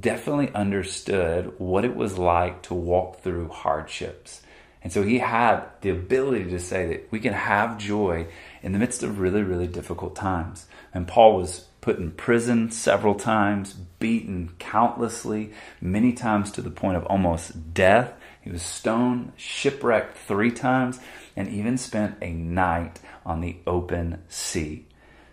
definitely 0.00 0.54
understood 0.54 1.54
what 1.58 1.84
it 1.84 1.96
was 1.96 2.16
like 2.16 2.62
to 2.62 2.74
walk 2.74 3.18
through 3.18 3.48
hardships. 3.48 4.42
And 4.80 4.92
so 4.92 5.02
he 5.02 5.18
had 5.18 5.64
the 5.80 5.90
ability 5.90 6.50
to 6.50 6.60
say 6.60 6.86
that 6.86 7.08
we 7.10 7.18
can 7.18 7.32
have 7.32 7.76
joy 7.76 8.28
in 8.62 8.70
the 8.70 8.78
midst 8.78 9.02
of 9.02 9.18
really, 9.18 9.42
really 9.42 9.66
difficult 9.66 10.14
times. 10.14 10.66
And 10.92 11.08
Paul 11.08 11.36
was 11.36 11.66
put 11.80 11.98
in 11.98 12.12
prison 12.12 12.70
several 12.70 13.16
times, 13.16 13.72
beaten 13.72 14.52
countlessly, 14.60 15.50
many 15.80 16.12
times 16.12 16.52
to 16.52 16.62
the 16.62 16.70
point 16.70 16.96
of 16.96 17.06
almost 17.06 17.74
death. 17.74 18.12
He 18.40 18.50
was 18.50 18.62
stoned, 18.62 19.32
shipwrecked 19.36 20.16
three 20.16 20.52
times, 20.52 21.00
and 21.34 21.48
even 21.48 21.76
spent 21.76 22.18
a 22.22 22.30
night 22.32 23.00
on 23.24 23.40
the 23.40 23.56
open 23.66 24.22
sea. 24.28 24.86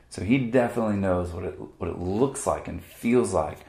So 0.09 0.23
he 0.23 0.37
definitely 0.37 0.97
knows 0.97 1.31
what 1.31 1.45
it, 1.45 1.59
what 1.77 1.89
it 1.89 1.97
looks 1.97 2.45
like 2.45 2.67
and 2.67 2.83
feels 2.83 3.33
like 3.33 3.59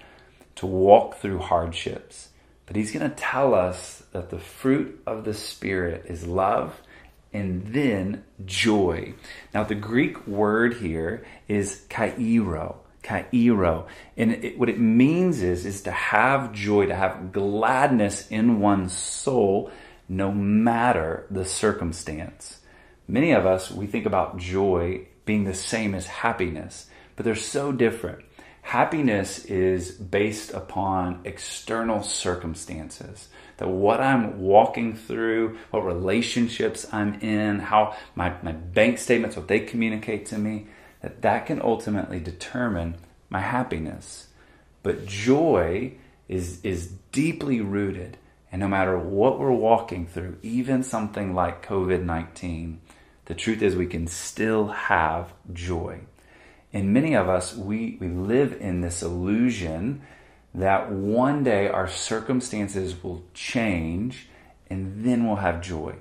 to 0.56 0.66
walk 0.66 1.16
through 1.16 1.38
hardships. 1.38 2.30
But 2.66 2.76
he's 2.76 2.92
going 2.92 3.08
to 3.08 3.16
tell 3.16 3.54
us 3.54 4.02
that 4.12 4.30
the 4.30 4.38
fruit 4.38 5.02
of 5.06 5.24
the 5.24 5.34
Spirit 5.34 6.06
is 6.06 6.26
love 6.26 6.80
and 7.32 7.66
then 7.68 8.24
joy. 8.44 9.14
Now, 9.54 9.64
the 9.64 9.74
Greek 9.74 10.26
word 10.26 10.74
here 10.74 11.24
is 11.48 11.84
chairo. 11.88 12.76
Chairo. 13.02 13.86
And 14.16 14.32
it, 14.32 14.58
what 14.58 14.68
it 14.68 14.78
means 14.78 15.42
is, 15.42 15.66
is 15.66 15.82
to 15.82 15.90
have 15.90 16.52
joy, 16.52 16.86
to 16.86 16.94
have 16.94 17.32
gladness 17.32 18.28
in 18.28 18.60
one's 18.60 18.92
soul, 18.92 19.70
no 20.08 20.30
matter 20.30 21.26
the 21.30 21.44
circumstance. 21.44 22.58
Many 23.12 23.32
of 23.32 23.44
us, 23.44 23.70
we 23.70 23.86
think 23.86 24.06
about 24.06 24.38
joy 24.38 25.06
being 25.26 25.44
the 25.44 25.52
same 25.52 25.94
as 25.94 26.06
happiness, 26.06 26.86
but 27.14 27.26
they're 27.26 27.34
so 27.34 27.70
different. 27.70 28.24
Happiness 28.62 29.44
is 29.44 29.90
based 29.90 30.54
upon 30.54 31.20
external 31.26 32.02
circumstances. 32.02 33.28
That 33.58 33.68
what 33.68 34.00
I'm 34.00 34.40
walking 34.40 34.96
through, 34.96 35.58
what 35.70 35.84
relationships 35.84 36.86
I'm 36.90 37.20
in, 37.20 37.58
how 37.58 37.94
my, 38.14 38.32
my 38.42 38.52
bank 38.52 38.96
statements, 38.96 39.36
what 39.36 39.46
they 39.46 39.60
communicate 39.60 40.24
to 40.26 40.38
me, 40.38 40.68
that 41.02 41.20
that 41.20 41.44
can 41.44 41.60
ultimately 41.60 42.18
determine 42.18 42.96
my 43.28 43.40
happiness. 43.40 44.28
But 44.82 45.04
joy 45.04 45.92
is, 46.28 46.62
is 46.62 46.86
deeply 47.12 47.60
rooted. 47.60 48.16
And 48.50 48.60
no 48.60 48.68
matter 48.68 48.98
what 48.98 49.38
we're 49.38 49.52
walking 49.52 50.06
through, 50.06 50.38
even 50.42 50.82
something 50.82 51.34
like 51.34 51.66
COVID 51.66 52.04
19, 52.04 52.80
the 53.26 53.34
truth 53.34 53.62
is 53.62 53.76
we 53.76 53.86
can 53.86 54.06
still 54.06 54.68
have 54.68 55.32
joy. 55.52 56.00
And 56.72 56.92
many 56.92 57.14
of 57.14 57.28
us, 57.28 57.54
we, 57.54 57.98
we 58.00 58.08
live 58.08 58.56
in 58.60 58.80
this 58.80 59.02
illusion 59.02 60.02
that 60.54 60.90
one 60.90 61.44
day 61.44 61.68
our 61.68 61.88
circumstances 61.88 63.02
will 63.02 63.24
change 63.34 64.28
and 64.68 65.04
then 65.04 65.26
we'll 65.26 65.36
have 65.36 65.60
joy. 65.60 65.96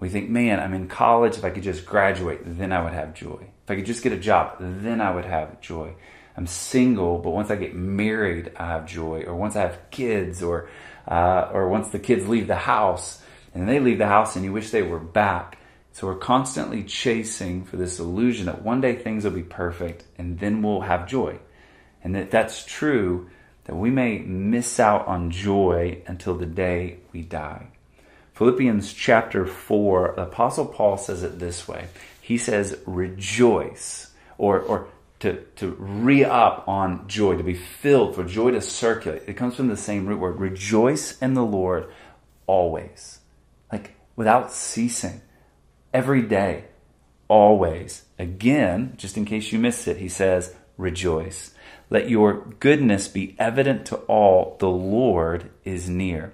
We 0.00 0.08
think, 0.08 0.28
man, 0.28 0.60
I'm 0.60 0.74
in 0.74 0.88
college. 0.88 1.36
If 1.36 1.44
I 1.44 1.50
could 1.50 1.62
just 1.62 1.84
graduate, 1.84 2.40
then 2.44 2.72
I 2.72 2.82
would 2.82 2.92
have 2.92 3.14
joy. 3.14 3.48
If 3.64 3.70
I 3.70 3.76
could 3.76 3.86
just 3.86 4.02
get 4.02 4.12
a 4.12 4.18
job, 4.18 4.56
then 4.60 5.00
I 5.00 5.12
would 5.12 5.24
have 5.24 5.60
joy. 5.60 5.94
I'm 6.36 6.46
single, 6.46 7.18
but 7.18 7.30
once 7.30 7.50
I 7.50 7.56
get 7.56 7.74
married, 7.74 8.52
I 8.56 8.68
have 8.68 8.86
joy. 8.86 9.24
Or 9.26 9.34
once 9.34 9.56
I 9.56 9.62
have 9.62 9.90
kids, 9.90 10.40
or 10.40 10.68
uh, 11.08 11.50
or 11.52 11.68
once 11.68 11.88
the 11.88 11.98
kids 11.98 12.28
leave 12.28 12.46
the 12.46 12.54
house 12.54 13.20
and 13.54 13.68
they 13.68 13.80
leave 13.80 13.98
the 13.98 14.06
house 14.06 14.36
and 14.36 14.44
you 14.44 14.52
wish 14.52 14.70
they 14.70 14.82
were 14.82 14.98
back, 14.98 15.57
so 15.98 16.06
we're 16.06 16.14
constantly 16.14 16.84
chasing 16.84 17.64
for 17.64 17.76
this 17.76 17.98
illusion 17.98 18.46
that 18.46 18.62
one 18.62 18.80
day 18.80 18.94
things 18.94 19.24
will 19.24 19.32
be 19.32 19.42
perfect 19.42 20.04
and 20.16 20.38
then 20.38 20.62
we'll 20.62 20.82
have 20.82 21.08
joy. 21.08 21.40
And 22.04 22.14
that 22.14 22.30
that's 22.30 22.64
true, 22.64 23.28
that 23.64 23.74
we 23.74 23.90
may 23.90 24.20
miss 24.20 24.78
out 24.78 25.08
on 25.08 25.32
joy 25.32 26.02
until 26.06 26.36
the 26.36 26.46
day 26.46 26.98
we 27.12 27.22
die. 27.22 27.66
Philippians 28.34 28.92
chapter 28.92 29.44
4, 29.44 30.12
the 30.14 30.22
Apostle 30.22 30.66
Paul 30.66 30.98
says 30.98 31.24
it 31.24 31.40
this 31.40 31.66
way. 31.66 31.88
He 32.20 32.38
says, 32.38 32.78
rejoice, 32.86 34.12
or, 34.36 34.60
or 34.60 34.86
to, 35.18 35.42
to 35.56 35.70
re 35.80 36.24
up 36.24 36.68
on 36.68 37.08
joy, 37.08 37.36
to 37.36 37.42
be 37.42 37.54
filled, 37.54 38.14
for 38.14 38.22
joy 38.22 38.52
to 38.52 38.60
circulate. 38.60 39.22
It 39.26 39.34
comes 39.34 39.56
from 39.56 39.66
the 39.66 39.76
same 39.76 40.06
root 40.06 40.20
word. 40.20 40.38
Rejoice 40.38 41.20
in 41.20 41.34
the 41.34 41.44
Lord 41.44 41.88
always, 42.46 43.18
like 43.72 43.96
without 44.14 44.52
ceasing 44.52 45.22
every 45.92 46.22
day, 46.22 46.64
always. 47.28 48.04
Again, 48.18 48.94
just 48.96 49.16
in 49.16 49.24
case 49.24 49.52
you 49.52 49.58
missed 49.58 49.88
it, 49.88 49.98
he 49.98 50.08
says, 50.08 50.54
rejoice. 50.76 51.52
Let 51.90 52.10
your 52.10 52.44
goodness 52.60 53.08
be 53.08 53.34
evident 53.38 53.86
to 53.86 53.96
all. 54.06 54.56
The 54.60 54.68
Lord 54.68 55.50
is 55.64 55.88
near. 55.88 56.32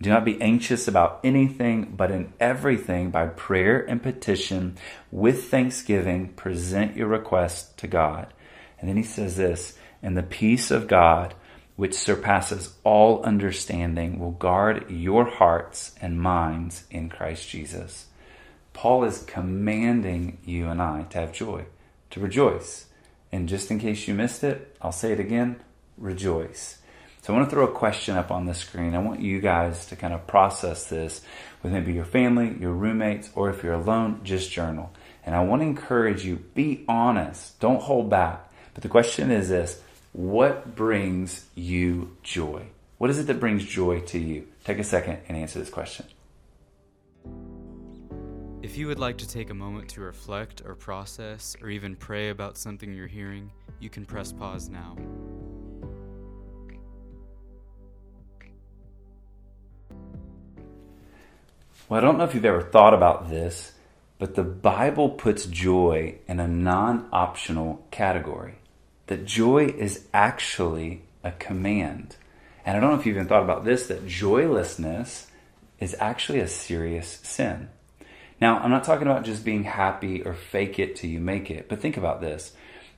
Do 0.00 0.08
not 0.08 0.24
be 0.24 0.40
anxious 0.40 0.88
about 0.88 1.20
anything, 1.22 1.94
but 1.96 2.10
in 2.10 2.32
everything, 2.40 3.10
by 3.10 3.26
prayer 3.26 3.80
and 3.86 4.02
petition, 4.02 4.76
with 5.10 5.44
thanksgiving, 5.44 6.28
present 6.34 6.96
your 6.96 7.08
requests 7.08 7.72
to 7.74 7.86
God. 7.86 8.32
And 8.78 8.88
then 8.88 8.96
he 8.96 9.02
says 9.02 9.36
this, 9.36 9.76
and 10.02 10.16
the 10.16 10.22
peace 10.22 10.70
of 10.70 10.88
God, 10.88 11.34
which 11.76 11.94
surpasses 11.94 12.74
all 12.82 13.22
understanding, 13.24 14.18
will 14.18 14.30
guard 14.30 14.90
your 14.90 15.26
hearts 15.26 15.94
and 16.00 16.20
minds 16.20 16.84
in 16.90 17.10
Christ 17.10 17.48
Jesus. 17.48 18.06
Paul 18.72 19.04
is 19.04 19.22
commanding 19.22 20.38
you 20.44 20.68
and 20.68 20.80
I 20.80 21.02
to 21.10 21.18
have 21.18 21.32
joy, 21.32 21.66
to 22.10 22.20
rejoice. 22.20 22.86
And 23.32 23.48
just 23.48 23.70
in 23.70 23.78
case 23.78 24.08
you 24.08 24.14
missed 24.14 24.42
it, 24.44 24.76
I'll 24.80 24.92
say 24.92 25.12
it 25.12 25.20
again 25.20 25.60
rejoice. 25.96 26.78
So 27.22 27.34
I 27.34 27.36
want 27.36 27.50
to 27.50 27.54
throw 27.54 27.64
a 27.64 27.72
question 27.72 28.16
up 28.16 28.30
on 28.30 28.46
the 28.46 28.54
screen. 28.54 28.94
I 28.94 28.98
want 28.98 29.20
you 29.20 29.40
guys 29.40 29.86
to 29.86 29.96
kind 29.96 30.14
of 30.14 30.26
process 30.26 30.86
this 30.86 31.20
with 31.62 31.72
maybe 31.72 31.92
your 31.92 32.06
family, 32.06 32.56
your 32.58 32.72
roommates, 32.72 33.28
or 33.34 33.50
if 33.50 33.62
you're 33.62 33.74
alone, 33.74 34.20
just 34.24 34.50
journal. 34.50 34.90
And 35.26 35.34
I 35.34 35.44
want 35.44 35.60
to 35.60 35.66
encourage 35.66 36.24
you 36.24 36.36
be 36.54 36.84
honest, 36.88 37.60
don't 37.60 37.82
hold 37.82 38.08
back. 38.08 38.50
But 38.72 38.82
the 38.82 38.88
question 38.88 39.30
is 39.30 39.50
this 39.50 39.82
what 40.12 40.74
brings 40.74 41.46
you 41.54 42.16
joy? 42.22 42.64
What 42.98 43.10
is 43.10 43.18
it 43.18 43.26
that 43.26 43.40
brings 43.40 43.64
joy 43.64 44.00
to 44.00 44.18
you? 44.18 44.48
Take 44.64 44.78
a 44.78 44.84
second 44.84 45.18
and 45.28 45.36
answer 45.36 45.58
this 45.58 45.70
question. 45.70 46.06
If 48.70 48.78
you 48.78 48.86
would 48.86 49.00
like 49.00 49.18
to 49.18 49.26
take 49.26 49.50
a 49.50 49.54
moment 49.54 49.88
to 49.88 50.00
reflect 50.00 50.62
or 50.64 50.76
process 50.76 51.56
or 51.60 51.70
even 51.70 51.96
pray 51.96 52.28
about 52.28 52.56
something 52.56 52.94
you're 52.94 53.08
hearing, 53.08 53.50
you 53.80 53.90
can 53.90 54.04
press 54.04 54.30
pause 54.30 54.68
now. 54.68 54.96
Well, 61.88 61.98
I 61.98 62.00
don't 62.00 62.16
know 62.16 62.22
if 62.22 62.32
you've 62.32 62.44
ever 62.44 62.62
thought 62.62 62.94
about 62.94 63.28
this, 63.28 63.72
but 64.20 64.36
the 64.36 64.44
Bible 64.44 65.08
puts 65.08 65.46
joy 65.46 66.20
in 66.28 66.38
a 66.38 66.46
non 66.46 67.08
optional 67.12 67.84
category. 67.90 68.60
That 69.08 69.24
joy 69.24 69.64
is 69.66 70.06
actually 70.14 71.02
a 71.24 71.32
command. 71.32 72.14
And 72.64 72.76
I 72.76 72.80
don't 72.80 72.90
know 72.90 73.00
if 73.00 73.04
you've 73.04 73.16
even 73.16 73.26
thought 73.26 73.42
about 73.42 73.64
this 73.64 73.88
that 73.88 74.06
joylessness 74.06 75.26
is 75.80 75.96
actually 75.98 76.38
a 76.38 76.46
serious 76.46 77.18
sin. 77.24 77.68
Now, 78.40 78.58
I'm 78.58 78.70
not 78.70 78.84
talking 78.84 79.06
about 79.06 79.24
just 79.24 79.44
being 79.44 79.64
happy 79.64 80.22
or 80.22 80.34
fake 80.34 80.78
it 80.78 80.96
till 80.96 81.10
you 81.10 81.20
make 81.20 81.50
it, 81.50 81.68
but 81.68 81.80
think 81.80 81.96
about 81.96 82.20
this. 82.20 82.52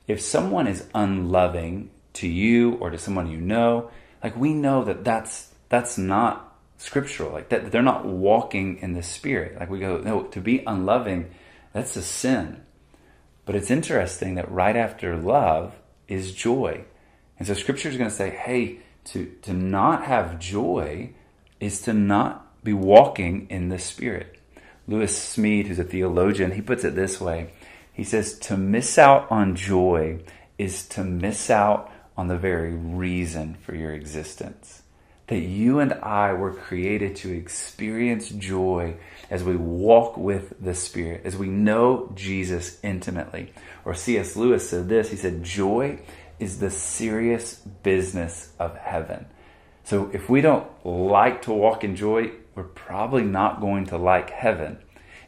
If 0.07 0.21
someone 0.21 0.67
is 0.67 0.87
unloving 0.93 1.91
to 2.13 2.27
you 2.27 2.73
or 2.75 2.89
to 2.89 2.97
someone 2.97 3.29
you 3.29 3.41
know, 3.41 3.91
like 4.23 4.37
we 4.37 4.53
know 4.53 4.83
that 4.85 5.03
that's 5.03 5.49
that's 5.69 5.97
not 5.97 6.55
scriptural. 6.77 7.31
Like 7.31 7.49
that 7.49 7.71
they're 7.71 7.81
not 7.81 8.05
walking 8.05 8.77
in 8.79 8.93
the 8.93 9.03
spirit. 9.03 9.59
Like 9.59 9.69
we 9.69 9.79
go, 9.79 9.97
no, 9.97 10.23
to 10.23 10.39
be 10.39 10.63
unloving, 10.65 11.31
that's 11.73 11.95
a 11.95 12.01
sin. 12.01 12.63
But 13.45 13.55
it's 13.55 13.71
interesting 13.71 14.35
that 14.35 14.51
right 14.51 14.75
after 14.75 15.17
love 15.17 15.73
is 16.07 16.33
joy. 16.33 16.85
And 17.37 17.47
so 17.47 17.53
scripture 17.53 17.89
is 17.89 17.97
going 17.97 18.09
to 18.09 18.15
say, 18.15 18.29
hey, 18.29 18.79
to, 19.05 19.25
to 19.41 19.53
not 19.53 20.05
have 20.05 20.39
joy 20.39 21.13
is 21.59 21.81
to 21.81 21.93
not 21.93 22.63
be 22.63 22.73
walking 22.73 23.47
in 23.49 23.69
the 23.69 23.79
Spirit. 23.79 24.37
Lewis 24.87 25.35
Smedes, 25.37 25.67
who's 25.67 25.79
a 25.79 25.83
theologian, 25.83 26.51
he 26.51 26.61
puts 26.61 26.83
it 26.83 26.95
this 26.95 27.21
way. 27.21 27.51
He 27.93 28.03
says, 28.03 28.37
to 28.39 28.57
miss 28.57 28.97
out 28.97 29.31
on 29.31 29.55
joy 29.55 30.19
is 30.57 30.87
to 30.89 31.03
miss 31.03 31.49
out 31.49 31.91
on 32.17 32.27
the 32.27 32.37
very 32.37 32.73
reason 32.73 33.55
for 33.55 33.75
your 33.75 33.91
existence. 33.91 34.81
That 35.27 35.39
you 35.39 35.79
and 35.79 35.93
I 35.93 36.33
were 36.33 36.53
created 36.53 37.15
to 37.17 37.31
experience 37.31 38.29
joy 38.29 38.97
as 39.29 39.43
we 39.43 39.55
walk 39.55 40.17
with 40.17 40.53
the 40.61 40.75
Spirit, 40.75 41.21
as 41.23 41.37
we 41.37 41.47
know 41.47 42.11
Jesus 42.13 42.77
intimately. 42.83 43.53
Or 43.85 43.93
C.S. 43.93 44.35
Lewis 44.35 44.69
said 44.69 44.89
this 44.89 45.09
he 45.09 45.15
said, 45.15 45.43
Joy 45.43 45.99
is 46.39 46.59
the 46.59 46.69
serious 46.69 47.55
business 47.55 48.51
of 48.59 48.77
heaven. 48.77 49.25
So 49.85 50.09
if 50.13 50.29
we 50.29 50.41
don't 50.41 50.67
like 50.85 51.43
to 51.43 51.53
walk 51.53 51.83
in 51.83 51.95
joy, 51.95 52.31
we're 52.55 52.63
probably 52.63 53.23
not 53.23 53.61
going 53.61 53.85
to 53.87 53.97
like 53.97 54.29
heaven. 54.29 54.77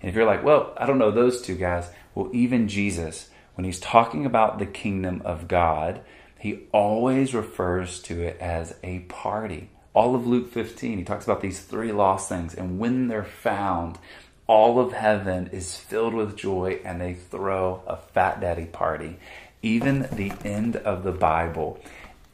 And 0.01 0.09
if 0.09 0.15
you're 0.15 0.25
like, 0.25 0.43
well, 0.43 0.73
I 0.77 0.85
don't 0.85 0.99
know 0.99 1.11
those 1.11 1.41
two 1.41 1.55
guys, 1.55 1.89
well, 2.13 2.29
even 2.33 2.67
Jesus, 2.67 3.29
when 3.55 3.65
he's 3.65 3.79
talking 3.79 4.25
about 4.25 4.59
the 4.59 4.65
kingdom 4.65 5.21
of 5.25 5.47
God, 5.47 6.01
he 6.39 6.67
always 6.71 7.33
refers 7.33 8.01
to 8.03 8.21
it 8.21 8.37
as 8.39 8.75
a 8.83 8.99
party. 8.99 9.69
All 9.93 10.13
of 10.13 10.27
Luke 10.27 10.51
15, 10.51 10.97
he 10.97 11.03
talks 11.03 11.25
about 11.25 11.41
these 11.41 11.61
three 11.61 11.91
lost 11.91 12.29
things, 12.29 12.53
and 12.53 12.77
when 12.79 13.07
they're 13.07 13.23
found, 13.23 13.97
all 14.47 14.79
of 14.79 14.93
heaven 14.93 15.47
is 15.47 15.75
filled 15.75 16.13
with 16.13 16.35
joy 16.35 16.79
and 16.85 17.01
they 17.01 17.15
throw 17.15 17.81
a 17.87 17.95
fat 17.97 18.39
daddy 18.39 18.65
party. 18.65 19.17
Even 19.63 20.07
the 20.11 20.31
end 20.43 20.75
of 20.75 21.03
the 21.03 21.11
Bible 21.11 21.79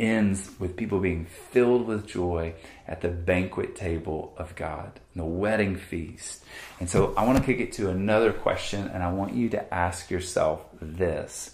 ends 0.01 0.49
with 0.59 0.75
people 0.75 0.99
being 0.99 1.25
filled 1.25 1.85
with 1.85 2.07
joy 2.07 2.55
at 2.87 3.01
the 3.01 3.07
banquet 3.07 3.75
table 3.75 4.33
of 4.35 4.55
God, 4.55 4.99
the 5.15 5.23
wedding 5.23 5.77
feast. 5.77 6.43
And 6.79 6.89
so 6.89 7.13
I 7.15 7.25
want 7.25 7.37
to 7.37 7.43
kick 7.43 7.59
it 7.59 7.71
to 7.73 7.89
another 7.89 8.33
question, 8.33 8.87
and 8.87 9.03
I 9.03 9.13
want 9.13 9.35
you 9.35 9.47
to 9.49 9.73
ask 9.73 10.09
yourself 10.09 10.65
this 10.81 11.53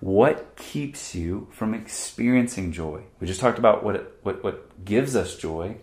What 0.00 0.54
keeps 0.56 1.14
you 1.14 1.48
from 1.50 1.74
experiencing 1.74 2.70
joy? 2.70 3.02
We 3.18 3.26
just 3.26 3.40
talked 3.40 3.58
about 3.58 3.82
what, 3.82 3.96
it, 3.96 4.14
what, 4.22 4.44
what 4.44 4.84
gives 4.84 5.16
us 5.16 5.36
joy. 5.36 5.78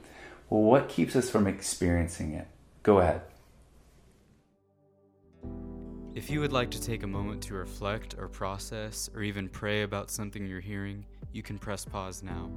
Well, 0.49 0.61
what 0.61 0.87
keeps 0.87 1.15
us 1.15 1.31
from 1.31 1.47
experiencing 1.47 2.33
it? 2.33 2.47
Go 2.83 2.99
ahead. 2.99 3.21
If 6.13 6.29
you 6.29 6.41
would 6.41 6.53
like 6.53 6.69
to 6.71 6.79
take 6.79 7.01
a 7.01 7.07
moment 7.07 7.41
to 7.43 7.55
reflect 7.55 8.15
or 8.19 8.27
process 8.27 9.09
or 9.15 9.23
even 9.23 9.49
pray 9.49 9.81
about 9.81 10.11
something 10.11 10.45
you're 10.45 10.59
hearing, 10.59 11.05
you 11.33 11.41
can 11.41 11.57
press 11.57 11.83
pause 11.83 12.23
now. 12.23 12.49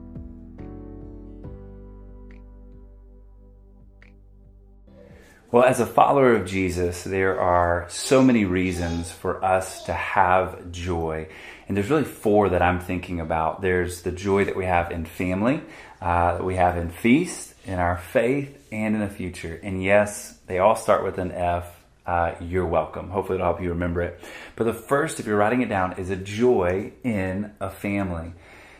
Well, 5.50 5.64
as 5.64 5.80
a 5.80 5.86
follower 5.86 6.34
of 6.34 6.46
Jesus, 6.46 7.04
there 7.04 7.40
are 7.40 7.86
so 7.88 8.22
many 8.22 8.44
reasons 8.44 9.10
for 9.10 9.42
us 9.42 9.84
to 9.84 9.94
have 9.94 10.70
joy. 10.70 11.28
And 11.66 11.76
there's 11.76 11.88
really 11.88 12.04
four 12.04 12.50
that 12.50 12.62
I'm 12.62 12.80
thinking 12.80 13.20
about. 13.20 13.62
There's 13.62 14.02
the 14.02 14.12
joy 14.12 14.44
that 14.44 14.56
we 14.56 14.66
have 14.66 14.90
in 14.90 15.06
family, 15.06 15.62
uh, 16.02 16.34
that 16.34 16.44
we 16.44 16.56
have 16.56 16.76
in 16.76 16.90
feast, 16.90 17.54
in 17.64 17.78
our 17.78 17.96
faith, 17.96 18.68
and 18.70 18.94
in 18.96 19.00
the 19.00 19.08
future. 19.08 19.58
And 19.62 19.82
yes, 19.82 20.36
they 20.46 20.58
all 20.58 20.76
start 20.76 21.02
with 21.02 21.18
an 21.18 21.32
F 21.32 21.76
uh, 22.06 22.36
you're 22.40 22.66
welcome. 22.66 23.10
Hopefully, 23.10 23.36
it'll 23.36 23.48
help 23.48 23.60
you 23.60 23.70
remember 23.70 24.00
it. 24.00 24.20
But 24.54 24.64
the 24.64 24.74
first, 24.74 25.18
if 25.18 25.26
you're 25.26 25.36
writing 25.36 25.62
it 25.62 25.68
down, 25.68 25.94
is 25.98 26.08
a 26.10 26.16
joy 26.16 26.92
in 27.02 27.52
a 27.60 27.68
family. 27.68 28.32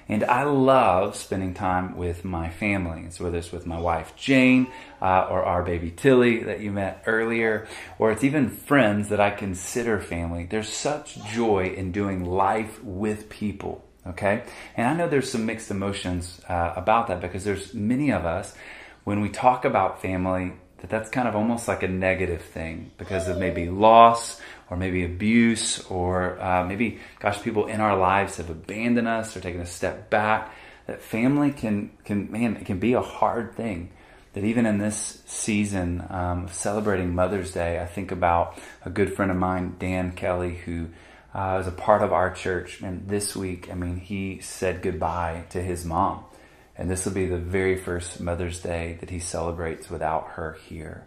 And 0.09 0.23
I 0.25 0.45
love 0.45 1.17
spending 1.17 1.55
time 1.55 1.97
with 1.97 2.25
my 2.25 2.49
family. 2.49 3.11
So 3.11 3.25
whether 3.25 3.39
it's 3.39 3.51
with 3.51 3.67
my 3.67 3.79
wife 3.79 4.15
Jane, 4.17 4.69
uh, 5.03 5.27
or 5.29 5.45
our 5.45 5.63
baby 5.63 5.91
Tilly 5.91 6.45
that 6.45 6.61
you 6.61 6.71
met 6.71 7.03
earlier, 7.07 7.67
or 7.99 8.13
it's 8.13 8.25
even 8.25 8.49
friends 8.49 9.09
that 9.09 9.21
I 9.21 9.31
consider 9.31 10.01
family. 10.01 10.47
There's 10.47 10.69
such 10.69 11.23
joy 11.27 11.75
in 11.77 11.93
doing 11.93 12.25
life 12.25 12.83
with 12.83 13.29
people. 13.29 13.85
Okay, 14.07 14.45
and 14.77 14.87
I 14.87 14.95
know 14.95 15.09
there's 15.09 15.29
some 15.29 15.47
mixed 15.47 15.69
emotions 15.69 16.41
uh, 16.49 16.75
about 16.77 17.09
that 17.09 17.21
because 17.21 17.43
there's 17.43 17.75
many 17.75 18.13
of 18.13 18.25
us 18.25 18.55
when 19.07 19.21
we 19.21 19.29
talk 19.29 19.65
about 19.65 20.03
family, 20.03 20.53
that 20.79 20.91
that's 20.91 21.09
kind 21.11 21.29
of 21.29 21.37
almost 21.37 21.69
like 21.69 21.85
a 21.85 21.89
negative 21.89 22.43
thing 22.43 22.91
because 22.99 23.29
of 23.29 23.39
maybe 23.39 23.71
loss 23.71 24.41
or 24.71 24.77
maybe 24.77 25.05
abuse 25.05 25.85
or 25.91 26.41
uh, 26.43 26.65
maybe, 26.65 26.99
gosh, 27.21 27.43
people 27.43 27.67
in 27.67 27.81
our 27.81 27.97
lives 27.97 28.37
have 28.37 28.51
abandoned 28.51 29.09
us 29.09 29.37
or 29.37 29.41
taken 29.41 29.61
a 29.61 29.67
step 29.67 30.11
back. 30.11 30.55
That 30.87 31.03
family 31.03 31.51
can, 31.51 31.91
can 32.05 32.31
man, 32.31 32.57
it 32.57 32.67
can 32.67 32.79
be 32.79 32.93
a 32.95 33.01
hard 33.01 33.55
thing. 33.55 33.91
That 34.33 34.45
even 34.45 34.67
in 34.67 34.79
this 34.79 35.23
season 35.27 36.05
um, 36.11 36.45
of 36.45 36.53
celebrating 36.53 37.15
Mother's 37.15 37.53
Day, 37.53 37.81
I 37.81 37.87
think 37.87 38.13
about 38.13 38.59
a 38.85 38.91
good 38.91 39.15
friend 39.15 39.31
of 39.31 39.37
mine, 39.37 39.77
Dan 39.79 40.13
Kelly, 40.13 40.57
who 40.57 40.89
uh, 41.35 41.59
is 41.61 41.67
a 41.67 41.73
part 41.73 42.03
of 42.03 42.13
our 42.13 42.31
church. 42.31 42.83
And 42.83 43.09
this 43.09 43.35
week, 43.35 43.71
I 43.71 43.75
mean, 43.75 43.97
he 43.99 44.41
said 44.41 44.83
goodbye 44.83 45.45
to 45.51 45.63
his 45.63 45.85
mom. 45.85 46.25
And 46.77 46.91
this 46.91 47.07
will 47.07 47.13
be 47.13 47.27
the 47.27 47.39
very 47.39 47.77
first 47.77 48.21
Mother's 48.21 48.61
Day 48.61 48.99
that 49.01 49.09
he 49.09 49.19
celebrates 49.19 49.89
without 49.89 50.33
her 50.33 50.59
here. 50.69 51.07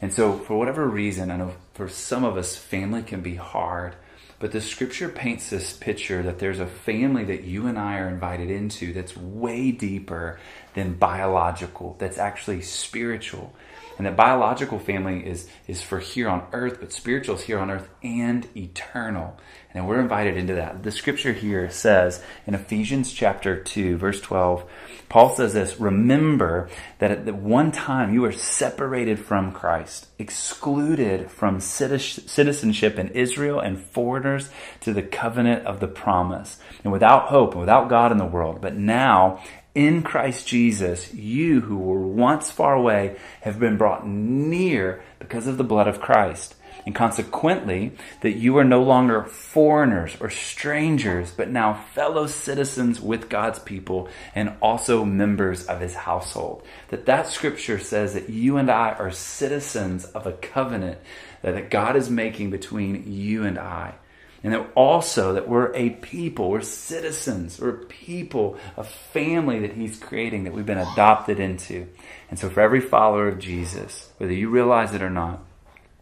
And 0.00 0.12
so, 0.12 0.38
for 0.38 0.56
whatever 0.56 0.86
reason, 0.86 1.30
I 1.30 1.36
know 1.36 1.52
for 1.80 1.88
some 1.88 2.24
of 2.24 2.36
us, 2.36 2.56
family 2.56 3.02
can 3.02 3.22
be 3.22 3.36
hard, 3.36 3.96
but 4.38 4.52
the 4.52 4.60
scripture 4.60 5.08
paints 5.08 5.48
this 5.48 5.72
picture 5.72 6.22
that 6.24 6.38
there's 6.38 6.60
a 6.60 6.66
family 6.66 7.24
that 7.24 7.44
you 7.44 7.68
and 7.68 7.78
I 7.78 8.00
are 8.00 8.08
invited 8.10 8.50
into 8.50 8.92
that's 8.92 9.16
way 9.16 9.72
deeper 9.72 10.38
than 10.74 10.92
biological, 10.92 11.96
that's 11.98 12.18
actually 12.18 12.60
spiritual. 12.60 13.54
And 13.96 14.06
that 14.06 14.14
biological 14.14 14.78
family 14.78 15.26
is, 15.26 15.48
is 15.66 15.80
for 15.80 16.00
here 16.00 16.28
on 16.28 16.46
earth, 16.52 16.80
but 16.80 16.92
spiritual 16.92 17.36
is 17.36 17.40
here 17.40 17.58
on 17.58 17.70
earth 17.70 17.88
and 18.02 18.46
eternal. 18.54 19.38
And 19.72 19.86
we're 19.86 20.00
invited 20.00 20.36
into 20.36 20.54
that. 20.54 20.82
The 20.82 20.90
scripture 20.90 21.32
here 21.32 21.70
says 21.70 22.22
in 22.44 22.54
Ephesians 22.54 23.12
chapter 23.12 23.56
2, 23.56 23.96
verse 23.98 24.20
12, 24.20 24.68
Paul 25.08 25.34
says 25.36 25.54
this 25.54 25.78
Remember 25.78 26.68
that 26.98 27.12
at 27.12 27.24
the 27.24 27.34
one 27.34 27.70
time 27.70 28.12
you 28.12 28.22
were 28.22 28.32
separated 28.32 29.20
from 29.20 29.52
Christ, 29.52 30.08
excluded 30.18 31.30
from 31.30 31.60
citizenship 31.60 32.98
in 32.98 33.08
Israel, 33.08 33.60
and 33.60 33.80
foreigners 33.80 34.50
to 34.80 34.92
the 34.92 35.02
covenant 35.02 35.66
of 35.66 35.78
the 35.78 35.88
promise, 35.88 36.58
and 36.82 36.92
without 36.92 37.28
hope 37.28 37.52
and 37.52 37.60
without 37.60 37.88
God 37.88 38.10
in 38.10 38.18
the 38.18 38.24
world. 38.24 38.60
But 38.60 38.76
now, 38.76 39.40
in 39.74 40.02
Christ 40.02 40.48
Jesus, 40.48 41.14
you 41.14 41.60
who 41.60 41.78
were 41.78 42.00
once 42.00 42.50
far 42.50 42.74
away 42.74 43.16
have 43.42 43.60
been 43.60 43.76
brought 43.76 44.04
near 44.06 45.00
because 45.20 45.46
of 45.46 45.58
the 45.58 45.64
blood 45.64 45.86
of 45.86 46.00
Christ. 46.00 46.56
And 46.90 46.96
consequently, 46.96 47.92
that 48.22 48.32
you 48.32 48.58
are 48.58 48.64
no 48.64 48.82
longer 48.82 49.22
foreigners 49.22 50.16
or 50.18 50.28
strangers, 50.28 51.30
but 51.30 51.48
now 51.48 51.84
fellow 51.94 52.26
citizens 52.26 53.00
with 53.00 53.28
God's 53.28 53.60
people 53.60 54.08
and 54.34 54.54
also 54.60 55.04
members 55.04 55.66
of 55.66 55.78
his 55.78 55.94
household. 55.94 56.66
That 56.88 57.06
that 57.06 57.28
scripture 57.28 57.78
says 57.78 58.14
that 58.14 58.28
you 58.28 58.56
and 58.56 58.68
I 58.68 58.90
are 58.90 59.12
citizens 59.12 60.04
of 60.04 60.26
a 60.26 60.32
covenant 60.32 60.98
that 61.42 61.70
God 61.70 61.94
is 61.94 62.10
making 62.10 62.50
between 62.50 63.04
you 63.06 63.44
and 63.44 63.56
I. 63.56 63.94
And 64.42 64.52
that 64.52 64.68
also 64.74 65.34
that 65.34 65.48
we're 65.48 65.72
a 65.76 65.90
people, 65.90 66.50
we're 66.50 66.60
citizens, 66.60 67.60
we're 67.60 67.84
people, 67.84 68.56
a 68.76 68.82
family 68.82 69.60
that 69.60 69.74
He's 69.74 69.96
creating 69.96 70.42
that 70.42 70.54
we've 70.54 70.66
been 70.66 70.76
adopted 70.76 71.38
into. 71.38 71.86
And 72.30 72.36
so 72.36 72.50
for 72.50 72.60
every 72.60 72.80
follower 72.80 73.28
of 73.28 73.38
Jesus, 73.38 74.10
whether 74.16 74.32
you 74.32 74.48
realize 74.48 74.92
it 74.92 75.02
or 75.02 75.10
not, 75.10 75.44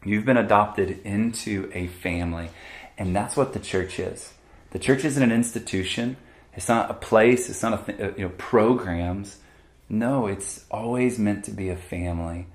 you've 0.04 0.24
been 0.24 0.36
adopted 0.36 1.00
into 1.04 1.70
a 1.74 1.86
family. 1.86 2.50
And 2.96 3.14
that's 3.14 3.36
what 3.36 3.52
the 3.52 3.60
church 3.60 3.98
is. 3.98 4.32
The 4.70 4.78
church 4.78 5.04
isn't 5.04 5.22
an 5.22 5.32
institution. 5.32 6.16
It's 6.54 6.68
not 6.68 6.90
a 6.90 6.94
place. 6.94 7.48
It's 7.48 7.62
not 7.62 7.88
a 7.88 8.14
you 8.16 8.24
know 8.24 8.32
programs. 8.36 9.38
No, 9.88 10.26
it's 10.26 10.64
always 10.70 11.18
meant 11.18 11.44
to 11.44 11.50
be 11.50 11.68
a 11.68 11.76
family 11.76 12.46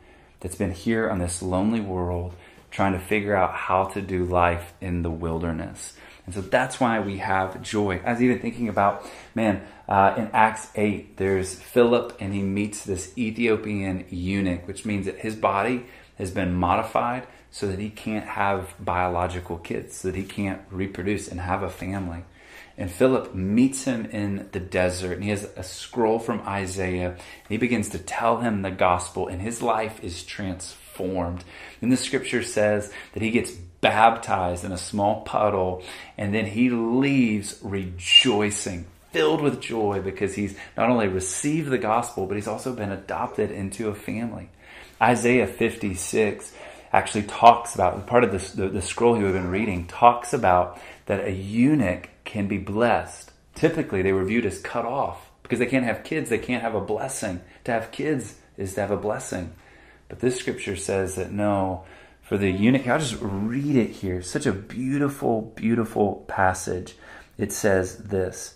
that's 0.41 0.55
been 0.55 0.73
here 0.73 1.09
on 1.09 1.19
this 1.19 1.41
lonely 1.41 1.79
world 1.79 2.35
trying 2.69 2.93
to 2.93 2.99
figure 2.99 3.35
out 3.35 3.53
how 3.53 3.85
to 3.85 4.01
do 4.01 4.25
life 4.25 4.73
in 4.81 5.03
the 5.03 5.09
wilderness. 5.09 5.93
And 6.25 6.33
so 6.33 6.41
that's 6.41 6.79
why 6.79 6.99
we 6.99 7.17
have 7.17 7.61
joy. 7.61 8.01
I 8.05 8.13
was 8.13 8.21
even 8.21 8.39
thinking 8.39 8.69
about, 8.69 9.05
man, 9.35 9.61
uh, 9.87 10.15
in 10.17 10.29
Acts 10.33 10.69
8, 10.75 11.17
there's 11.17 11.53
Philip 11.55 12.17
and 12.19 12.33
he 12.33 12.41
meets 12.41 12.83
this 12.83 13.15
Ethiopian 13.17 14.05
eunuch, 14.09 14.67
which 14.67 14.85
means 14.85 15.05
that 15.05 15.19
his 15.19 15.35
body 15.35 15.85
has 16.17 16.31
been 16.31 16.53
modified 16.53 17.27
so 17.53 17.67
that 17.67 17.77
he 17.77 17.91
can't 17.91 18.25
have 18.25 18.73
biological 18.79 19.59
kids, 19.59 19.97
so 19.97 20.07
that 20.07 20.17
he 20.17 20.23
can't 20.23 20.59
reproduce 20.71 21.27
and 21.27 21.39
have 21.39 21.61
a 21.61 21.69
family. 21.69 22.23
And 22.79 22.91
Philip 22.91 23.35
meets 23.35 23.83
him 23.83 24.05
in 24.05 24.49
the 24.51 24.59
desert, 24.59 25.13
and 25.13 25.23
he 25.23 25.29
has 25.29 25.47
a 25.55 25.61
scroll 25.61 26.17
from 26.17 26.41
Isaiah. 26.47 27.11
And 27.11 27.49
he 27.49 27.57
begins 27.57 27.89
to 27.89 27.99
tell 27.99 28.37
him 28.37 28.63
the 28.63 28.71
gospel, 28.71 29.27
and 29.27 29.39
his 29.39 29.61
life 29.61 30.03
is 30.03 30.23
transformed. 30.23 31.43
And 31.79 31.91
the 31.91 31.97
scripture 31.97 32.41
says 32.41 32.91
that 33.13 33.21
he 33.21 33.29
gets 33.29 33.51
baptized 33.51 34.65
in 34.65 34.71
a 34.71 34.77
small 34.77 35.21
puddle 35.21 35.83
and 36.17 36.33
then 36.33 36.45
he 36.45 36.69
leaves 36.69 37.59
rejoicing, 37.61 38.85
filled 39.11 39.41
with 39.41 39.59
joy 39.61 40.01
because 40.01 40.33
he's 40.33 40.55
not 40.77 40.89
only 40.89 41.07
received 41.07 41.69
the 41.69 41.77
gospel, 41.77 42.25
but 42.25 42.35
he's 42.35 42.47
also 42.47 42.73
been 42.73 42.93
adopted 42.93 43.51
into 43.51 43.89
a 43.89 43.93
family. 43.93 44.49
Isaiah 45.01 45.47
56 45.47 46.53
actually 46.93 47.23
talks 47.23 47.73
about, 47.73 48.05
part 48.05 48.23
of 48.23 48.31
this, 48.31 48.51
the, 48.51 48.69
the 48.69 48.81
scroll 48.81 49.15
he 49.15 49.23
had 49.23 49.33
been 49.33 49.49
reading, 49.49 49.87
talks 49.87 50.31
about 50.31 50.79
that 51.07 51.25
a 51.25 51.31
eunuch 51.31 52.09
can 52.23 52.47
be 52.47 52.59
blessed. 52.59 53.31
Typically, 53.55 54.01
they 54.01 54.13
were 54.13 54.23
viewed 54.23 54.45
as 54.45 54.59
cut 54.59 54.85
off 54.85 55.31
because 55.41 55.59
they 55.59 55.65
can't 55.65 55.85
have 55.85 56.03
kids, 56.03 56.29
they 56.29 56.37
can't 56.37 56.61
have 56.61 56.75
a 56.75 56.81
blessing. 56.81 57.41
To 57.65 57.71
have 57.71 57.91
kids 57.91 58.35
is 58.57 58.75
to 58.75 58.81
have 58.81 58.91
a 58.91 58.97
blessing. 58.97 59.53
But 60.07 60.19
this 60.19 60.37
scripture 60.37 60.75
says 60.75 61.15
that 61.15 61.31
no, 61.31 61.83
for 62.21 62.37
the 62.37 62.51
eunuch, 62.51 62.87
I'll 62.87 62.99
just 62.99 63.17
read 63.19 63.75
it 63.75 63.89
here. 63.89 64.21
Such 64.21 64.45
a 64.45 64.53
beautiful, 64.53 65.53
beautiful 65.55 66.25
passage. 66.27 66.95
It 67.37 67.51
says 67.51 67.97
this. 67.97 68.55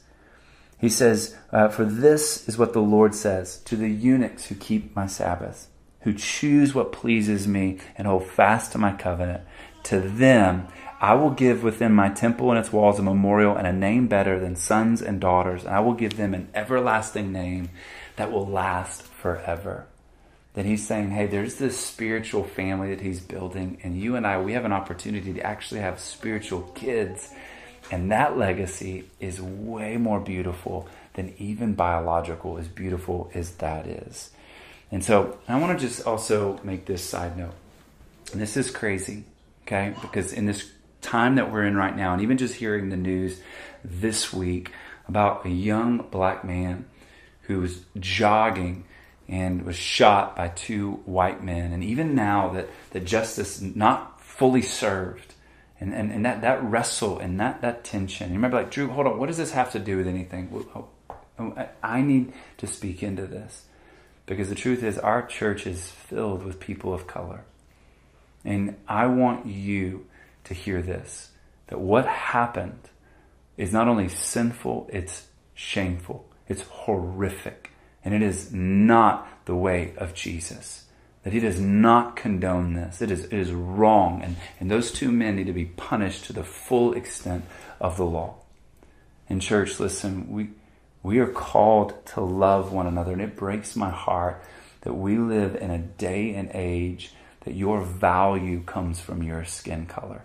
He 0.79 0.89
says, 0.89 1.35
uh, 1.51 1.69
For 1.69 1.83
this 1.83 2.47
is 2.47 2.57
what 2.57 2.73
the 2.73 2.81
Lord 2.81 3.15
says 3.15 3.57
to 3.61 3.75
the 3.75 3.89
eunuchs 3.89 4.45
who 4.45 4.55
keep 4.55 4.95
my 4.95 5.07
Sabbath, 5.07 5.67
who 6.01 6.13
choose 6.13 6.73
what 6.73 6.91
pleases 6.91 7.47
me 7.47 7.79
and 7.97 8.07
hold 8.07 8.25
fast 8.25 8.71
to 8.71 8.77
my 8.77 8.93
covenant. 8.93 9.43
To 9.83 9.99
them 9.99 10.67
I 10.99 11.13
will 11.13 11.29
give 11.29 11.61
within 11.61 11.91
my 11.91 12.09
temple 12.09 12.49
and 12.49 12.59
its 12.59 12.73
walls 12.73 12.97
a 12.97 13.03
memorial 13.03 13.55
and 13.55 13.67
a 13.67 13.73
name 13.73 14.07
better 14.07 14.39
than 14.39 14.55
sons 14.55 15.01
and 15.01 15.21
daughters, 15.21 15.63
and 15.63 15.75
I 15.75 15.79
will 15.81 15.93
give 15.93 16.17
them 16.17 16.33
an 16.33 16.49
everlasting 16.55 17.31
name 17.31 17.69
that 18.15 18.31
will 18.31 18.47
last 18.47 19.03
forever. 19.03 19.85
Then 20.55 20.65
he's 20.65 20.87
saying, 20.87 21.11
hey, 21.11 21.27
there's 21.27 21.55
this 21.55 21.79
spiritual 21.79 22.43
family 22.43 22.89
that 22.89 23.03
he's 23.03 23.19
building, 23.19 23.77
and 23.83 23.95
you 23.99 24.15
and 24.15 24.25
I, 24.25 24.41
we 24.41 24.53
have 24.53 24.65
an 24.65 24.73
opportunity 24.73 25.33
to 25.33 25.41
actually 25.41 25.81
have 25.81 25.99
spiritual 25.99 26.63
kids. 26.73 27.31
And 27.91 28.11
that 28.11 28.35
legacy 28.35 29.05
is 29.19 29.39
way 29.39 29.97
more 29.97 30.19
beautiful 30.19 30.89
than 31.13 31.35
even 31.37 31.75
biological, 31.75 32.57
as 32.57 32.67
beautiful 32.67 33.29
as 33.35 33.51
that 33.57 33.85
is. 33.85 34.31
And 34.91 35.03
so 35.03 35.37
I 35.47 35.59
want 35.59 35.77
to 35.77 35.85
just 35.85 36.05
also 36.05 36.59
make 36.63 36.85
this 36.85 37.03
side 37.03 37.37
note. 37.37 37.53
And 38.31 38.41
this 38.41 38.57
is 38.57 38.71
crazy, 38.71 39.25
okay? 39.63 39.93
Because 40.01 40.33
in 40.33 40.45
this 40.45 40.69
time 41.01 41.35
that 41.35 41.51
we're 41.51 41.65
in 41.65 41.75
right 41.75 41.95
now, 41.95 42.13
and 42.13 42.21
even 42.21 42.37
just 42.37 42.55
hearing 42.55 42.89
the 42.89 42.97
news 42.97 43.39
this 43.83 44.33
week 44.33 44.71
about 45.07 45.45
a 45.45 45.49
young 45.49 45.97
black 45.97 46.43
man 46.43 46.85
who 47.43 47.59
was 47.59 47.81
jogging 47.99 48.85
and 49.29 49.63
was 49.63 49.75
shot 49.75 50.35
by 50.35 50.47
two 50.49 50.93
white 51.05 51.43
men, 51.43 51.73
and 51.73 51.83
even 51.83 52.15
now 52.15 52.49
that 52.49 52.69
the 52.91 52.99
justice 52.99 53.61
not 53.61 54.21
fully 54.21 54.61
served, 54.61 55.33
and, 55.79 55.93
and, 55.93 56.11
and 56.11 56.25
that, 56.25 56.41
that 56.41 56.63
wrestle 56.63 57.19
and 57.19 57.39
that, 57.39 57.61
that 57.61 57.83
tension. 57.83 58.29
You 58.29 58.35
remember, 58.35 58.57
like, 58.57 58.71
Drew, 58.71 58.87
hold 58.87 59.05
on, 59.05 59.19
what 59.19 59.27
does 59.27 59.37
this 59.37 59.51
have 59.51 59.71
to 59.73 59.79
do 59.79 59.97
with 59.97 60.07
anything? 60.07 60.65
Oh, 60.75 60.87
oh, 61.39 61.67
I 61.83 62.01
need 62.01 62.33
to 62.57 62.67
speak 62.67 63.03
into 63.03 63.27
this 63.27 63.66
because 64.27 64.49
the 64.49 64.55
truth 64.55 64.83
is, 64.83 64.99
our 64.99 65.25
church 65.25 65.65
is 65.65 65.89
filled 65.89 66.43
with 66.43 66.59
people 66.59 66.93
of 66.93 67.07
color. 67.07 67.45
And 68.45 68.75
I 68.87 69.07
want 69.07 69.47
you 69.47 70.05
to 70.43 70.53
hear 70.53 70.81
this 70.83 71.31
that 71.67 71.79
what 71.79 72.05
happened 72.05 72.89
is 73.57 73.73
not 73.73 73.89
only 73.89 74.07
sinful, 74.07 74.89
it's 74.93 75.27
shameful, 75.53 76.25
it's 76.47 76.61
horrific, 76.61 77.71
and 78.05 78.13
it 78.13 78.21
is 78.21 78.53
not 78.53 79.27
the 79.45 79.55
way 79.55 79.93
of 79.97 80.13
Jesus. 80.13 80.85
That 81.23 81.33
he 81.33 81.41
does 81.41 81.59
not 81.59 82.15
condone 82.15 82.73
this. 82.73 83.01
It 83.01 83.11
is, 83.11 83.25
it 83.25 83.33
is 83.33 83.51
wrong. 83.51 84.21
And, 84.23 84.37
and 84.61 84.71
those 84.71 84.93
two 84.93 85.11
men 85.11 85.35
need 85.35 85.47
to 85.47 85.53
be 85.53 85.65
punished 85.65 86.23
to 86.25 86.33
the 86.33 86.43
full 86.43 86.93
extent 86.93 87.43
of 87.81 87.97
the 87.97 88.05
law. 88.05 88.35
In 89.27 89.41
church, 89.41 89.77
listen, 89.77 90.31
we, 90.31 90.49
we 91.07 91.19
are 91.19 91.27
called 91.27 92.05
to 92.05 92.19
love 92.19 92.73
one 92.73 92.85
another, 92.85 93.13
and 93.13 93.21
it 93.21 93.37
breaks 93.37 93.77
my 93.77 93.89
heart 93.89 94.43
that 94.81 94.91
we 94.91 95.17
live 95.17 95.55
in 95.55 95.71
a 95.71 95.77
day 95.77 96.35
and 96.35 96.51
age 96.53 97.13
that 97.45 97.55
your 97.55 97.79
value 97.81 98.61
comes 98.63 98.99
from 98.99 99.23
your 99.23 99.45
skin 99.45 99.85
color. 99.85 100.23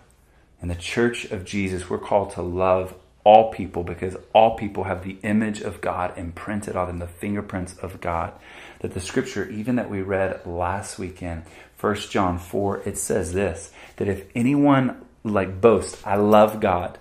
In 0.61 0.67
the 0.67 0.75
church 0.75 1.23
of 1.31 1.45
Jesus, 1.45 1.89
we're 1.89 1.99
called 1.99 2.31
to 2.31 2.41
love 2.41 2.93
all 3.23 3.49
people 3.49 3.85
because 3.85 4.17
all 4.33 4.57
people 4.57 4.83
have 4.83 5.05
the 5.05 5.15
image 5.23 5.61
of 5.61 5.79
God 5.79 6.17
imprinted 6.17 6.75
on 6.75 6.87
them, 6.87 6.99
the 6.99 7.07
fingerprints 7.07 7.77
of 7.77 8.01
God. 8.01 8.33
That 8.81 8.93
the 8.93 8.99
scripture, 8.99 9.49
even 9.49 9.77
that 9.77 9.89
we 9.89 10.01
read 10.01 10.45
last 10.45 10.99
weekend, 10.99 11.43
1 11.79 11.95
John 11.95 12.37
4, 12.37 12.81
it 12.85 12.97
says 12.97 13.31
this 13.31 13.71
that 13.95 14.09
if 14.09 14.25
anyone 14.35 15.05
like 15.23 15.61
boasts, 15.61 16.01
I 16.05 16.17
love 16.17 16.59
God, 16.59 16.99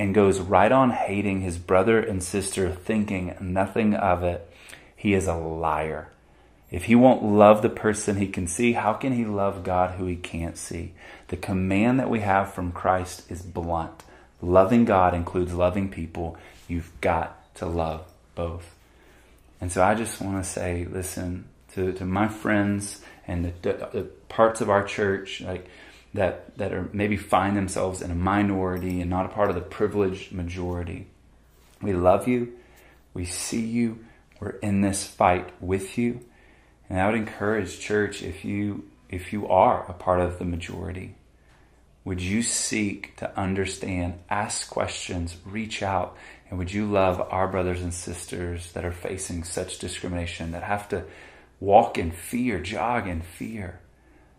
and 0.00 0.14
goes 0.14 0.40
right 0.40 0.72
on 0.72 0.90
hating 0.92 1.42
his 1.42 1.58
brother 1.58 2.00
and 2.00 2.22
sister, 2.22 2.70
thinking 2.70 3.36
nothing 3.38 3.92
of 3.92 4.22
it, 4.22 4.50
he 4.96 5.12
is 5.12 5.26
a 5.26 5.34
liar. 5.34 6.08
If 6.70 6.84
he 6.84 6.94
won't 6.94 7.22
love 7.22 7.60
the 7.60 7.68
person 7.68 8.16
he 8.16 8.26
can 8.26 8.46
see, 8.46 8.72
how 8.72 8.94
can 8.94 9.12
he 9.12 9.26
love 9.26 9.62
God 9.62 9.96
who 9.96 10.06
he 10.06 10.16
can't 10.16 10.56
see? 10.56 10.94
The 11.28 11.36
command 11.36 12.00
that 12.00 12.08
we 12.08 12.20
have 12.20 12.54
from 12.54 12.72
Christ 12.72 13.30
is 13.30 13.42
blunt. 13.42 14.02
Loving 14.40 14.86
God 14.86 15.12
includes 15.12 15.52
loving 15.52 15.90
people. 15.90 16.38
You've 16.66 16.98
got 17.02 17.54
to 17.56 17.66
love 17.66 18.06
both. 18.34 18.74
And 19.60 19.70
so 19.70 19.82
I 19.82 19.94
just 19.94 20.18
want 20.22 20.42
to 20.42 20.48
say, 20.48 20.86
listen, 20.90 21.44
to, 21.74 21.92
to 21.92 22.06
my 22.06 22.26
friends 22.26 23.02
and 23.26 23.44
the, 23.44 23.52
the, 23.60 23.88
the 23.92 24.02
parts 24.30 24.62
of 24.62 24.70
our 24.70 24.82
church 24.82 25.42
like 25.42 25.68
that, 26.14 26.56
that 26.58 26.72
are 26.72 26.88
maybe 26.92 27.16
find 27.16 27.56
themselves 27.56 28.02
in 28.02 28.10
a 28.10 28.14
minority 28.14 29.00
and 29.00 29.10
not 29.10 29.26
a 29.26 29.30
part 29.30 29.48
of 29.48 29.54
the 29.54 29.60
privileged 29.60 30.32
majority. 30.32 31.06
We 31.80 31.92
love 31.92 32.26
you. 32.26 32.52
We 33.14 33.24
see 33.24 33.64
you. 33.64 34.04
We're 34.40 34.50
in 34.62 34.80
this 34.80 35.06
fight 35.06 35.50
with 35.62 35.98
you. 35.98 36.20
And 36.88 37.00
I 37.00 37.06
would 37.06 37.14
encourage 37.14 37.78
church 37.78 38.22
if 38.22 38.44
you 38.44 38.84
if 39.08 39.32
you 39.32 39.48
are 39.48 39.84
a 39.90 39.92
part 39.92 40.20
of 40.20 40.38
the 40.38 40.44
majority, 40.44 41.16
would 42.04 42.22
you 42.22 42.42
seek 42.42 43.16
to 43.16 43.38
understand, 43.38 44.14
ask 44.30 44.70
questions, 44.70 45.36
reach 45.44 45.82
out, 45.82 46.16
and 46.48 46.58
would 46.58 46.72
you 46.72 46.86
love 46.86 47.20
our 47.30 47.48
brothers 47.48 47.82
and 47.82 47.92
sisters 47.92 48.72
that 48.72 48.84
are 48.84 48.92
facing 48.92 49.42
such 49.42 49.80
discrimination, 49.80 50.52
that 50.52 50.62
have 50.62 50.88
to 50.90 51.04
walk 51.58 51.98
in 51.98 52.12
fear, 52.12 52.60
jog 52.60 53.08
in 53.08 53.20
fear? 53.20 53.80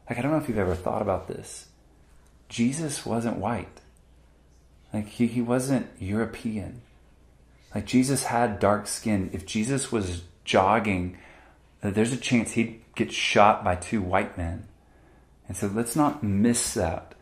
Like, 0.09 0.19
I 0.19 0.21
don't 0.21 0.31
know 0.31 0.37
if 0.37 0.47
you've 0.47 0.57
ever 0.57 0.75
thought 0.75 1.01
about 1.01 1.27
this. 1.27 1.67
Jesus 2.49 3.05
wasn't 3.05 3.37
white. 3.37 3.81
Like, 4.93 5.07
he, 5.07 5.27
he 5.27 5.41
wasn't 5.41 5.87
European. 5.99 6.81
Like, 7.73 7.85
Jesus 7.85 8.25
had 8.25 8.59
dark 8.59 8.87
skin. 8.87 9.29
If 9.33 9.45
Jesus 9.45 9.91
was 9.91 10.23
jogging 10.43 11.17
uh, 11.83 11.89
there's 11.89 12.13
a 12.13 12.17
chance 12.17 12.51
he'd 12.51 12.81
get 12.95 13.11
shot 13.11 13.63
by 13.63 13.75
two 13.75 14.01
white 14.01 14.37
men. 14.37 14.67
And 15.47 15.57
so 15.57 15.67
let's 15.67 15.95
not 15.95 16.23
miss 16.23 16.73
that. 16.75 17.15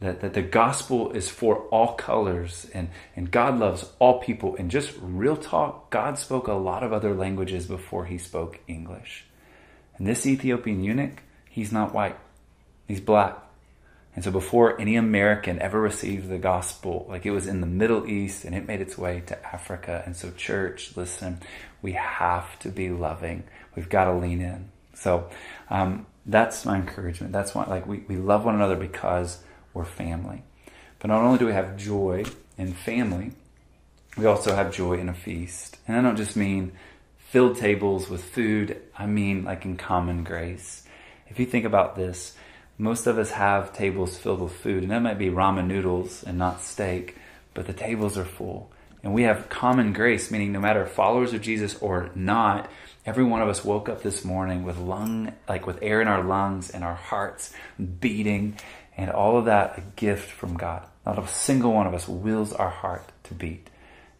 That, 0.00 0.20
that 0.20 0.32
the 0.32 0.42
gospel 0.42 1.12
is 1.12 1.28
for 1.28 1.64
all 1.68 1.92
colors 1.92 2.66
and, 2.72 2.88
and 3.14 3.30
God 3.30 3.58
loves 3.58 3.84
all 3.98 4.18
people. 4.18 4.56
And 4.56 4.70
just 4.70 4.94
real 4.98 5.36
talk, 5.36 5.90
God 5.90 6.18
spoke 6.18 6.48
a 6.48 6.54
lot 6.54 6.82
of 6.82 6.92
other 6.92 7.14
languages 7.14 7.66
before 7.66 8.06
he 8.06 8.16
spoke 8.16 8.60
English. 8.66 9.26
And 9.98 10.06
this 10.06 10.26
Ethiopian 10.26 10.82
eunuch, 10.82 11.22
he's 11.50 11.70
not 11.70 11.92
white, 11.92 12.16
he's 12.88 13.00
black. 13.00 13.36
And 14.14 14.24
so 14.24 14.30
before 14.30 14.80
any 14.80 14.96
American 14.96 15.60
ever 15.60 15.80
received 15.80 16.28
the 16.28 16.38
gospel, 16.38 17.06
like 17.08 17.26
it 17.26 17.30
was 17.30 17.46
in 17.46 17.60
the 17.60 17.66
Middle 17.66 18.06
East 18.08 18.44
and 18.44 18.54
it 18.54 18.66
made 18.66 18.80
its 18.80 18.98
way 18.98 19.22
to 19.26 19.46
Africa. 19.46 20.02
And 20.04 20.16
so, 20.16 20.30
church, 20.32 20.96
listen, 20.96 21.40
we 21.80 21.92
have 21.92 22.58
to 22.60 22.70
be 22.70 22.90
loving. 22.90 23.44
We've 23.76 23.88
got 23.88 24.06
to 24.06 24.14
lean 24.14 24.40
in. 24.40 24.70
So 24.94 25.30
um, 25.68 26.06
that's 26.26 26.64
my 26.64 26.76
encouragement. 26.76 27.32
That's 27.32 27.54
why, 27.54 27.64
like, 27.64 27.86
we, 27.86 27.98
we 28.08 28.16
love 28.16 28.44
one 28.44 28.56
another 28.56 28.76
because 28.76 29.42
we're 29.74 29.84
family. 29.84 30.42
But 30.98 31.08
not 31.08 31.22
only 31.22 31.38
do 31.38 31.46
we 31.46 31.52
have 31.52 31.76
joy 31.76 32.24
in 32.58 32.74
family, 32.74 33.32
we 34.16 34.26
also 34.26 34.54
have 34.54 34.74
joy 34.74 34.94
in 34.94 35.08
a 35.08 35.14
feast. 35.14 35.78
And 35.86 35.96
I 35.96 36.02
don't 36.02 36.16
just 36.16 36.36
mean 36.36 36.72
filled 37.16 37.56
tables 37.56 38.10
with 38.10 38.24
food, 38.24 38.76
I 38.98 39.06
mean 39.06 39.44
like 39.44 39.64
in 39.64 39.76
common 39.76 40.24
grace. 40.24 40.82
If 41.30 41.38
you 41.38 41.46
think 41.46 41.64
about 41.64 41.94
this, 41.94 42.36
most 42.76 43.06
of 43.06 43.18
us 43.18 43.30
have 43.30 43.72
tables 43.72 44.18
filled 44.18 44.40
with 44.40 44.52
food, 44.52 44.82
and 44.82 44.90
that 44.90 45.00
might 45.00 45.18
be 45.18 45.28
ramen 45.28 45.68
noodles 45.68 46.24
and 46.24 46.36
not 46.36 46.60
steak, 46.60 47.16
but 47.54 47.66
the 47.66 47.72
tables 47.72 48.18
are 48.18 48.24
full. 48.24 48.72
And 49.02 49.14
we 49.14 49.22
have 49.22 49.48
common 49.48 49.92
grace, 49.92 50.30
meaning 50.30 50.52
no 50.52 50.60
matter 50.60 50.84
followers 50.86 51.32
of 51.32 51.40
Jesus 51.40 51.78
or 51.78 52.10
not, 52.14 52.68
every 53.06 53.22
one 53.22 53.40
of 53.40 53.48
us 53.48 53.64
woke 53.64 53.88
up 53.88 54.02
this 54.02 54.24
morning 54.24 54.64
with 54.64 54.76
lung, 54.76 55.32
like 55.48 55.66
with 55.66 55.78
air 55.82 56.02
in 56.02 56.08
our 56.08 56.24
lungs 56.24 56.70
and 56.70 56.82
our 56.82 56.96
hearts 56.96 57.54
beating, 58.00 58.56
and 58.96 59.10
all 59.10 59.38
of 59.38 59.44
that 59.44 59.78
a 59.78 59.82
gift 59.96 60.30
from 60.30 60.56
God. 60.56 60.84
Not 61.06 61.18
a 61.18 61.28
single 61.28 61.72
one 61.72 61.86
of 61.86 61.94
us 61.94 62.08
wills 62.08 62.52
our 62.52 62.70
heart 62.70 63.04
to 63.24 63.34
beat. 63.34 63.70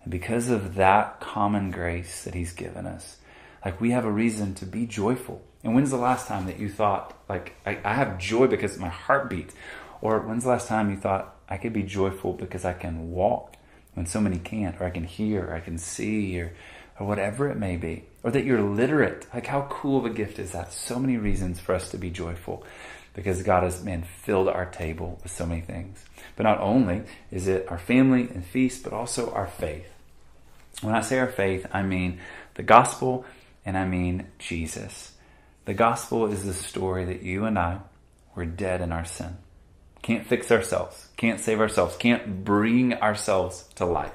And 0.03 0.11
because 0.11 0.49
of 0.49 0.77
that 0.77 1.21
common 1.21 1.73
grace 1.73 2.25
that 2.25 2.35
He's 2.35 2.53
given 2.53 2.87
us, 2.87 3.17
like 3.65 3.81
we 3.81 3.91
have 3.91 4.05
a 4.05 4.13
reason 4.13 4.55
to 4.55 4.65
be 4.65 4.87
joyful 4.87 5.43
And 5.63 5.75
when's 5.75 5.91
the 5.91 5.97
last 5.97 6.27
time 6.27 6.47
that 6.47 6.59
you 6.59 6.69
thought, 6.69 7.17
like, 7.29 7.55
I, 7.67 7.79
I 7.85 7.95
have 7.95 8.19
joy 8.19 8.47
because 8.47 8.79
my 8.79 8.89
heart 8.89 9.29
beats? 9.29 9.55
Or 10.01 10.21
when's 10.21 10.45
the 10.45 10.51
last 10.51 10.69
time 10.69 10.91
you 10.91 10.97
thought, 10.97 11.37
I 11.49 11.59
could 11.59 11.73
be 11.73 11.83
joyful 11.83 12.33
because 12.33 12.65
I 12.65 12.73
can 12.73 13.11
walk 13.11 13.57
when 13.95 14.07
so 14.07 14.21
many 14.21 14.39
can't, 14.39 14.81
or 14.81 14.85
I 14.85 14.91
can 14.91 15.05
hear, 15.05 15.47
or 15.47 15.55
I 15.55 15.61
can 15.61 15.77
see, 15.77 16.41
or, 16.41 16.53
or 16.99 17.07
whatever 17.07 17.51
it 17.51 17.59
may 17.59 17.77
be? 17.77 18.05
Or 18.23 18.31
that 18.31 18.45
you're 18.45 18.63
literate. 18.63 19.27
Like, 19.35 19.47
how 19.47 19.67
cool 19.69 19.99
of 19.99 20.07
a 20.07 20.11
gift 20.11 20.39
is 20.39 20.53
that? 20.53 20.73
So 20.73 20.99
many 20.99 21.19
reasons 21.19 21.61
for 21.61 21.75
us 21.75 21.91
to 21.91 21.99
be 21.99 22.11
joyful 22.11 22.65
because 23.15 23.43
God 23.43 23.65
has, 23.65 23.83
man, 23.83 24.03
filled 24.23 24.49
our 24.49 24.67
table 24.67 25.19
with 25.23 25.33
so 25.33 25.45
many 25.45 25.61
things. 25.61 26.05
But 26.37 26.45
not 26.45 26.61
only 26.61 27.03
is 27.31 27.49
it 27.49 27.67
our 27.69 27.79
family 27.79 28.23
and 28.23 28.45
feast, 28.45 28.85
but 28.85 28.93
also 28.93 29.31
our 29.33 29.49
faith. 29.49 29.87
When 30.81 30.95
I 30.95 31.03
say 31.03 31.19
our 31.19 31.27
faith, 31.27 31.67
I 31.73 31.83
mean 31.83 32.21
the 32.55 32.63
gospel 32.63 33.25
and 33.67 33.77
I 33.77 33.87
mean 33.87 34.29
Jesus. 34.39 35.13
The 35.71 35.75
gospel 35.75 36.27
is 36.27 36.45
the 36.45 36.53
story 36.53 37.05
that 37.05 37.23
you 37.23 37.45
and 37.45 37.57
I 37.57 37.79
were 38.35 38.45
dead 38.45 38.81
in 38.81 38.91
our 38.91 39.05
sin. 39.05 39.37
Can't 40.03 40.27
fix 40.27 40.51
ourselves, 40.51 41.07
can't 41.17 41.39
save 41.39 41.61
ourselves, 41.61 41.97
can't 41.97 42.43
bring 42.45 42.95
ourselves 42.95 43.69
to 43.77 43.85
life. 43.85 44.11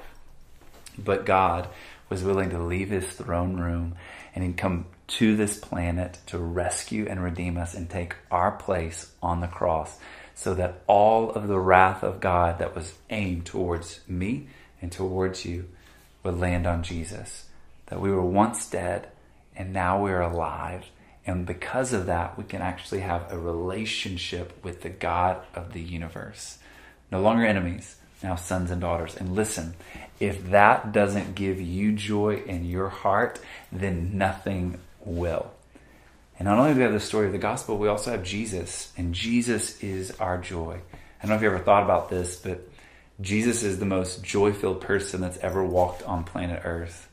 But 0.98 1.24
God 1.24 1.66
was 2.10 2.22
willing 2.22 2.50
to 2.50 2.62
leave 2.62 2.90
his 2.90 3.06
throne 3.06 3.56
room 3.56 3.94
and 4.34 4.54
come 4.54 4.84
to 5.06 5.34
this 5.34 5.58
planet 5.58 6.18
to 6.26 6.36
rescue 6.36 7.06
and 7.08 7.24
redeem 7.24 7.56
us 7.56 7.72
and 7.72 7.88
take 7.88 8.16
our 8.30 8.50
place 8.50 9.10
on 9.22 9.40
the 9.40 9.48
cross 9.48 9.98
so 10.34 10.52
that 10.56 10.82
all 10.86 11.30
of 11.30 11.48
the 11.48 11.58
wrath 11.58 12.02
of 12.02 12.20
God 12.20 12.58
that 12.58 12.74
was 12.74 12.92
aimed 13.08 13.46
towards 13.46 14.00
me 14.06 14.48
and 14.82 14.92
towards 14.92 15.46
you 15.46 15.70
would 16.22 16.38
land 16.38 16.66
on 16.66 16.82
Jesus. 16.82 17.46
That 17.86 18.02
we 18.02 18.10
were 18.10 18.20
once 18.20 18.68
dead 18.68 19.08
and 19.56 19.72
now 19.72 20.02
we're 20.02 20.20
alive. 20.20 20.84
And 21.26 21.44
because 21.44 21.92
of 21.92 22.06
that, 22.06 22.38
we 22.38 22.44
can 22.44 22.62
actually 22.62 23.00
have 23.00 23.32
a 23.32 23.38
relationship 23.38 24.64
with 24.64 24.82
the 24.82 24.88
God 24.88 25.42
of 25.54 25.72
the 25.72 25.82
universe. 25.82 26.58
No 27.10 27.20
longer 27.20 27.44
enemies, 27.44 27.96
now 28.22 28.36
sons 28.36 28.70
and 28.70 28.80
daughters. 28.80 29.16
And 29.16 29.34
listen, 29.34 29.74
if 30.20 30.50
that 30.50 30.92
doesn't 30.92 31.34
give 31.34 31.60
you 31.60 31.92
joy 31.92 32.42
in 32.46 32.64
your 32.64 32.88
heart, 32.88 33.40
then 33.72 34.16
nothing 34.16 34.78
will. 35.04 35.50
And 36.38 36.46
not 36.46 36.58
only 36.58 36.72
do 36.72 36.78
we 36.78 36.84
have 36.84 36.92
the 36.92 37.00
story 37.00 37.26
of 37.26 37.32
the 37.32 37.38
gospel, 37.38 37.76
we 37.76 37.88
also 37.88 38.10
have 38.10 38.22
Jesus, 38.22 38.92
and 38.96 39.14
Jesus 39.14 39.82
is 39.82 40.12
our 40.20 40.38
joy. 40.38 40.80
I 40.92 41.22
don't 41.22 41.30
know 41.30 41.36
if 41.36 41.42
you 41.42 41.48
ever 41.48 41.58
thought 41.58 41.82
about 41.82 42.08
this, 42.08 42.36
but 42.36 42.68
Jesus 43.20 43.62
is 43.62 43.78
the 43.78 43.86
most 43.86 44.22
joy 44.22 44.52
filled 44.52 44.82
person 44.82 45.22
that's 45.22 45.38
ever 45.38 45.64
walked 45.64 46.02
on 46.02 46.24
planet 46.24 46.60
Earth. 46.64 47.08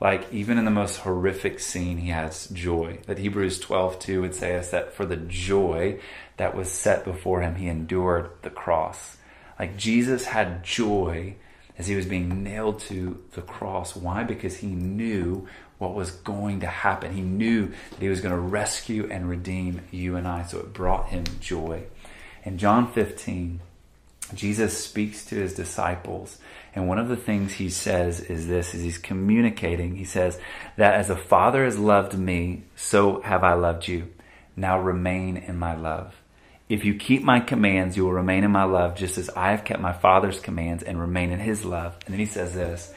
Like, 0.00 0.32
even 0.32 0.56
in 0.56 0.64
the 0.64 0.70
most 0.70 0.98
horrific 0.98 1.60
scene, 1.60 1.98
he 1.98 2.08
has 2.08 2.46
joy. 2.48 3.00
That 3.06 3.18
Hebrews 3.18 3.60
12 3.60 3.98
2 3.98 4.20
would 4.22 4.34
say 4.34 4.56
us 4.56 4.70
that 4.70 4.94
for 4.94 5.04
the 5.04 5.16
joy 5.16 6.00
that 6.38 6.56
was 6.56 6.70
set 6.70 7.04
before 7.04 7.42
him, 7.42 7.56
he 7.56 7.68
endured 7.68 8.30
the 8.42 8.50
cross. 8.50 9.18
Like, 9.58 9.76
Jesus 9.76 10.24
had 10.24 10.64
joy 10.64 11.36
as 11.76 11.86
he 11.86 11.96
was 11.96 12.06
being 12.06 12.42
nailed 12.42 12.80
to 12.80 13.22
the 13.32 13.42
cross. 13.42 13.94
Why? 13.94 14.24
Because 14.24 14.56
he 14.56 14.68
knew 14.68 15.46
what 15.76 15.94
was 15.94 16.10
going 16.10 16.60
to 16.60 16.66
happen. 16.66 17.14
He 17.14 17.22
knew 17.22 17.68
that 17.68 18.00
he 18.00 18.08
was 18.08 18.20
going 18.20 18.34
to 18.34 18.40
rescue 18.40 19.08
and 19.10 19.28
redeem 19.28 19.82
you 19.90 20.16
and 20.16 20.28
I. 20.28 20.44
So 20.44 20.60
it 20.60 20.72
brought 20.74 21.08
him 21.08 21.24
joy. 21.40 21.84
In 22.44 22.58
John 22.58 22.90
15, 22.92 23.60
Jesus 24.34 24.82
speaks 24.82 25.24
to 25.26 25.36
his 25.36 25.54
disciples. 25.54 26.38
And 26.74 26.86
one 26.86 26.98
of 26.98 27.08
the 27.08 27.16
things 27.16 27.54
he 27.54 27.68
says 27.68 28.20
is 28.20 28.46
this, 28.46 28.74
is 28.74 28.82
he's 28.82 28.98
communicating. 28.98 29.96
He 29.96 30.04
says 30.04 30.38
that 30.76 30.94
as 30.94 31.10
a 31.10 31.16
father 31.16 31.64
has 31.64 31.78
loved 31.78 32.16
me, 32.16 32.64
so 32.76 33.20
have 33.22 33.42
I 33.42 33.54
loved 33.54 33.88
you. 33.88 34.08
Now 34.56 34.78
remain 34.78 35.36
in 35.36 35.58
my 35.58 35.74
love. 35.74 36.14
If 36.68 36.84
you 36.84 36.94
keep 36.94 37.24
my 37.24 37.40
commands, 37.40 37.96
you 37.96 38.04
will 38.04 38.12
remain 38.12 38.44
in 38.44 38.52
my 38.52 38.62
love, 38.62 38.94
just 38.94 39.18
as 39.18 39.28
I 39.30 39.50
have 39.50 39.64
kept 39.64 39.80
my 39.80 39.92
Father's 39.92 40.38
commands 40.38 40.84
and 40.84 41.00
remain 41.00 41.32
in 41.32 41.40
his 41.40 41.64
love. 41.64 41.98
And 42.06 42.12
then 42.12 42.20
he 42.20 42.26
says 42.26 42.54
this 42.54 42.94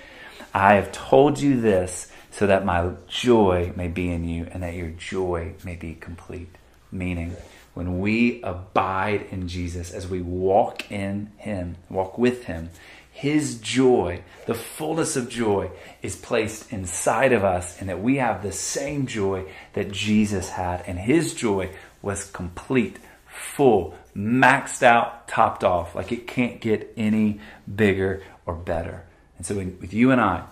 I 0.53 0.75
have 0.75 0.91
told 0.91 1.39
you 1.39 1.59
this 1.59 2.11
so 2.29 2.45
that 2.47 2.65
my 2.65 2.91
joy 3.07 3.73
may 3.75 3.87
be 3.87 4.11
in 4.11 4.27
you 4.27 4.47
and 4.51 4.61
that 4.61 4.75
your 4.75 4.89
joy 4.89 5.53
may 5.63 5.75
be 5.75 5.95
complete. 5.95 6.55
Meaning, 6.91 7.35
when 7.73 7.99
we 7.99 8.43
abide 8.43 9.27
in 9.31 9.47
Jesus, 9.47 9.91
as 9.91 10.07
we 10.07 10.21
walk 10.21 10.91
in 10.91 11.31
him, 11.37 11.77
walk 11.89 12.19
with 12.19 12.43
him, 12.43 12.69
his 13.13 13.59
joy, 13.59 14.23
the 14.47 14.55
fullness 14.55 15.15
of 15.15 15.29
joy, 15.29 15.69
is 16.01 16.15
placed 16.15 16.73
inside 16.73 17.31
of 17.31 17.45
us, 17.45 17.79
and 17.79 17.87
that 17.87 18.01
we 18.01 18.17
have 18.17 18.41
the 18.41 18.51
same 18.51 19.05
joy 19.05 19.45
that 19.73 19.91
Jesus 19.91 20.49
had. 20.49 20.83
And 20.87 20.99
his 20.99 21.33
joy 21.33 21.69
was 22.01 22.29
complete 22.31 22.97
full, 23.27 23.95
maxed 24.15 24.83
out, 24.83 25.27
topped 25.27 25.63
off. 25.63 25.95
Like 25.95 26.11
it 26.11 26.27
can't 26.27 26.59
get 26.59 26.91
any 26.97 27.39
bigger 27.73 28.23
or 28.45 28.55
better. 28.55 29.03
And 29.37 29.45
so, 29.45 29.55
with 29.55 29.93
you 29.93 30.11
and 30.11 30.19
I, 30.19 30.43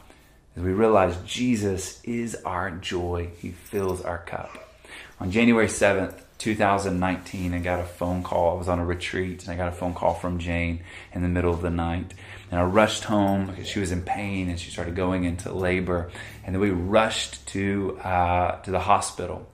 as 0.56 0.63
we 0.63 0.71
realize 0.71 1.17
Jesus 1.26 2.02
is 2.04 2.36
our 2.45 2.71
joy, 2.71 3.32
He 3.39 3.52
fills 3.52 4.02
our 4.02 4.19
cup. 4.19 4.56
On 5.19 5.32
January 5.32 5.67
7th, 5.67 6.19
2019, 6.39 7.54
I 7.54 7.60
got 7.60 7.80
a 7.80 7.84
phone 7.86 8.24
call. 8.24 8.56
I 8.56 8.58
was 8.58 8.67
on 8.67 8.80
a 8.80 8.86
retreat 8.86 9.43
and 9.43 9.52
I 9.52 9.56
got 9.56 9.67
a 9.67 9.76
phone 9.76 9.93
call 9.93 10.15
from 10.15 10.39
Jane 10.39 10.82
in 11.13 11.21
the 11.21 11.28
middle 11.28 11.54
of 11.54 11.62
the 11.62 11.69
night. 11.69 12.13
And 12.51 12.59
I 12.59 12.63
rushed 12.63 13.05
home 13.05 13.47
because 13.47 13.67
she 13.67 13.79
was 13.79 13.91
in 13.91 14.03
pain 14.03 14.49
and 14.49 14.59
she 14.59 14.69
started 14.69 14.95
going 14.95 15.23
into 15.23 15.51
labor. 15.53 16.11
And 16.43 16.53
then 16.53 16.61
we 16.61 16.69
rushed 16.69 17.47
to, 17.47 17.97
uh, 18.03 18.61
to 18.61 18.71
the 18.71 18.81
hospital. 18.81 19.47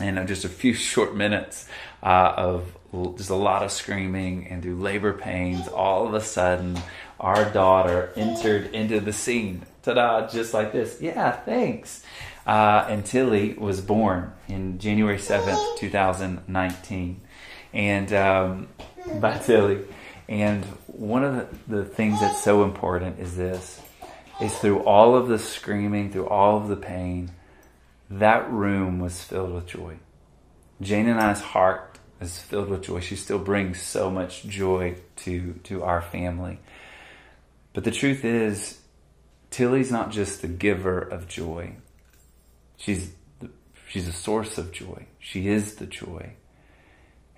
And 0.00 0.26
just 0.26 0.44
a 0.44 0.48
few 0.48 0.72
short 0.74 1.14
minutes, 1.14 1.68
uh, 2.02 2.32
of 2.36 2.74
just 3.16 3.30
a 3.30 3.34
lot 3.34 3.62
of 3.62 3.72
screaming 3.72 4.46
and 4.48 4.62
through 4.62 4.76
labor 4.76 5.12
pains, 5.12 5.68
all 5.68 6.06
of 6.06 6.14
a 6.14 6.20
sudden, 6.20 6.78
our 7.20 7.44
daughter 7.50 8.12
entered 8.16 8.74
into 8.74 9.00
the 9.00 9.12
scene. 9.12 9.66
Ta-da! 9.82 10.28
Just 10.28 10.54
like 10.54 10.72
this. 10.72 10.98
Yeah, 11.00 11.32
thanks. 11.32 12.04
Uh, 12.46 12.86
and 12.88 13.04
Tilly 13.04 13.54
was 13.54 13.80
born 13.80 14.32
in 14.48 14.78
January 14.78 15.18
seventh, 15.18 15.60
two 15.78 15.88
thousand 15.88 16.42
nineteen, 16.46 17.22
and 17.72 18.12
um, 18.12 18.68
by 19.14 19.38
Tilly. 19.38 19.82
And 20.28 20.64
one 20.86 21.24
of 21.24 21.34
the, 21.68 21.76
the 21.76 21.84
things 21.84 22.20
that's 22.20 22.42
so 22.42 22.64
important 22.64 23.20
is 23.20 23.36
this: 23.36 23.80
is 24.40 24.56
through 24.58 24.80
all 24.80 25.16
of 25.16 25.28
the 25.28 25.38
screaming, 25.38 26.10
through 26.10 26.28
all 26.28 26.56
of 26.56 26.68
the 26.68 26.76
pain, 26.76 27.30
that 28.10 28.50
room 28.50 28.98
was 28.98 29.22
filled 29.22 29.52
with 29.52 29.66
joy. 29.66 29.96
Jane 30.80 31.08
and 31.08 31.20
I's 31.20 31.40
heart 31.40 31.98
is 32.20 32.38
filled 32.38 32.68
with 32.68 32.82
joy. 32.82 33.00
She 33.00 33.16
still 33.16 33.38
brings 33.38 33.80
so 33.80 34.10
much 34.10 34.44
joy 34.44 34.96
to, 35.16 35.54
to 35.64 35.82
our 35.82 36.00
family. 36.02 36.58
But 37.72 37.84
the 37.84 37.90
truth 37.90 38.24
is, 38.24 38.80
Tilly's 39.50 39.90
not 39.90 40.10
just 40.10 40.42
the 40.42 40.48
giver 40.48 40.98
of 40.98 41.28
joy. 41.28 41.76
She's 42.76 43.12
the, 43.40 43.50
she's 43.88 44.08
a 44.08 44.12
source 44.12 44.58
of 44.58 44.72
joy. 44.72 45.06
She 45.18 45.48
is 45.48 45.76
the 45.76 45.86
joy. 45.86 46.32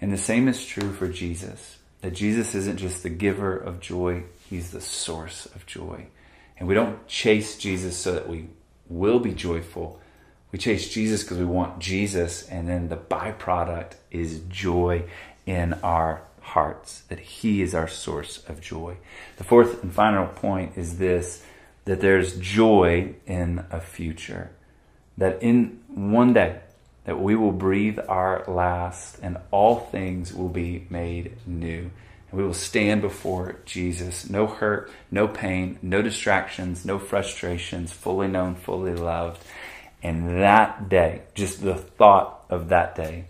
And 0.00 0.12
the 0.12 0.18
same 0.18 0.48
is 0.48 0.64
true 0.64 0.92
for 0.92 1.08
Jesus. 1.08 1.75
That 2.02 2.14
Jesus 2.14 2.54
isn't 2.54 2.78
just 2.78 3.02
the 3.02 3.10
giver 3.10 3.56
of 3.56 3.80
joy, 3.80 4.24
he's 4.48 4.70
the 4.70 4.80
source 4.80 5.46
of 5.46 5.66
joy. 5.66 6.06
And 6.58 6.68
we 6.68 6.74
don't 6.74 7.06
chase 7.06 7.58
Jesus 7.58 7.96
so 7.96 8.12
that 8.12 8.28
we 8.28 8.48
will 8.88 9.18
be 9.18 9.32
joyful. 9.32 10.00
We 10.52 10.58
chase 10.58 10.88
Jesus 10.88 11.22
because 11.22 11.38
we 11.38 11.44
want 11.44 11.80
Jesus, 11.80 12.48
and 12.48 12.68
then 12.68 12.88
the 12.88 12.96
byproduct 12.96 13.94
is 14.10 14.40
joy 14.48 15.04
in 15.44 15.74
our 15.82 16.22
hearts, 16.40 17.02
that 17.08 17.18
He 17.18 17.60
is 17.60 17.74
our 17.74 17.88
source 17.88 18.42
of 18.48 18.60
joy. 18.60 18.96
The 19.36 19.44
fourth 19.44 19.82
and 19.82 19.92
final 19.92 20.26
point 20.26 20.72
is 20.76 20.98
this 20.98 21.42
that 21.84 22.00
there's 22.00 22.36
joy 22.38 23.14
in 23.26 23.64
a 23.70 23.80
future. 23.80 24.50
That 25.18 25.40
in 25.40 25.80
one 25.88 26.32
day, 26.32 26.60
that 27.06 27.20
we 27.20 27.36
will 27.36 27.52
breathe 27.52 27.98
our 28.08 28.44
last 28.48 29.18
and 29.22 29.38
all 29.52 29.78
things 29.78 30.34
will 30.34 30.48
be 30.48 30.86
made 30.90 31.36
new. 31.46 31.90
And 32.30 32.40
we 32.40 32.44
will 32.44 32.52
stand 32.52 33.00
before 33.00 33.56
Jesus. 33.64 34.28
No 34.28 34.48
hurt, 34.48 34.90
no 35.10 35.28
pain, 35.28 35.78
no 35.82 36.02
distractions, 36.02 36.84
no 36.84 36.98
frustrations, 36.98 37.92
fully 37.92 38.26
known, 38.26 38.56
fully 38.56 38.94
loved. 38.94 39.42
And 40.02 40.42
that 40.42 40.88
day, 40.88 41.22
just 41.34 41.62
the 41.62 41.76
thought 41.76 42.44
of 42.50 42.68
that 42.70 42.96
day, 42.96 43.26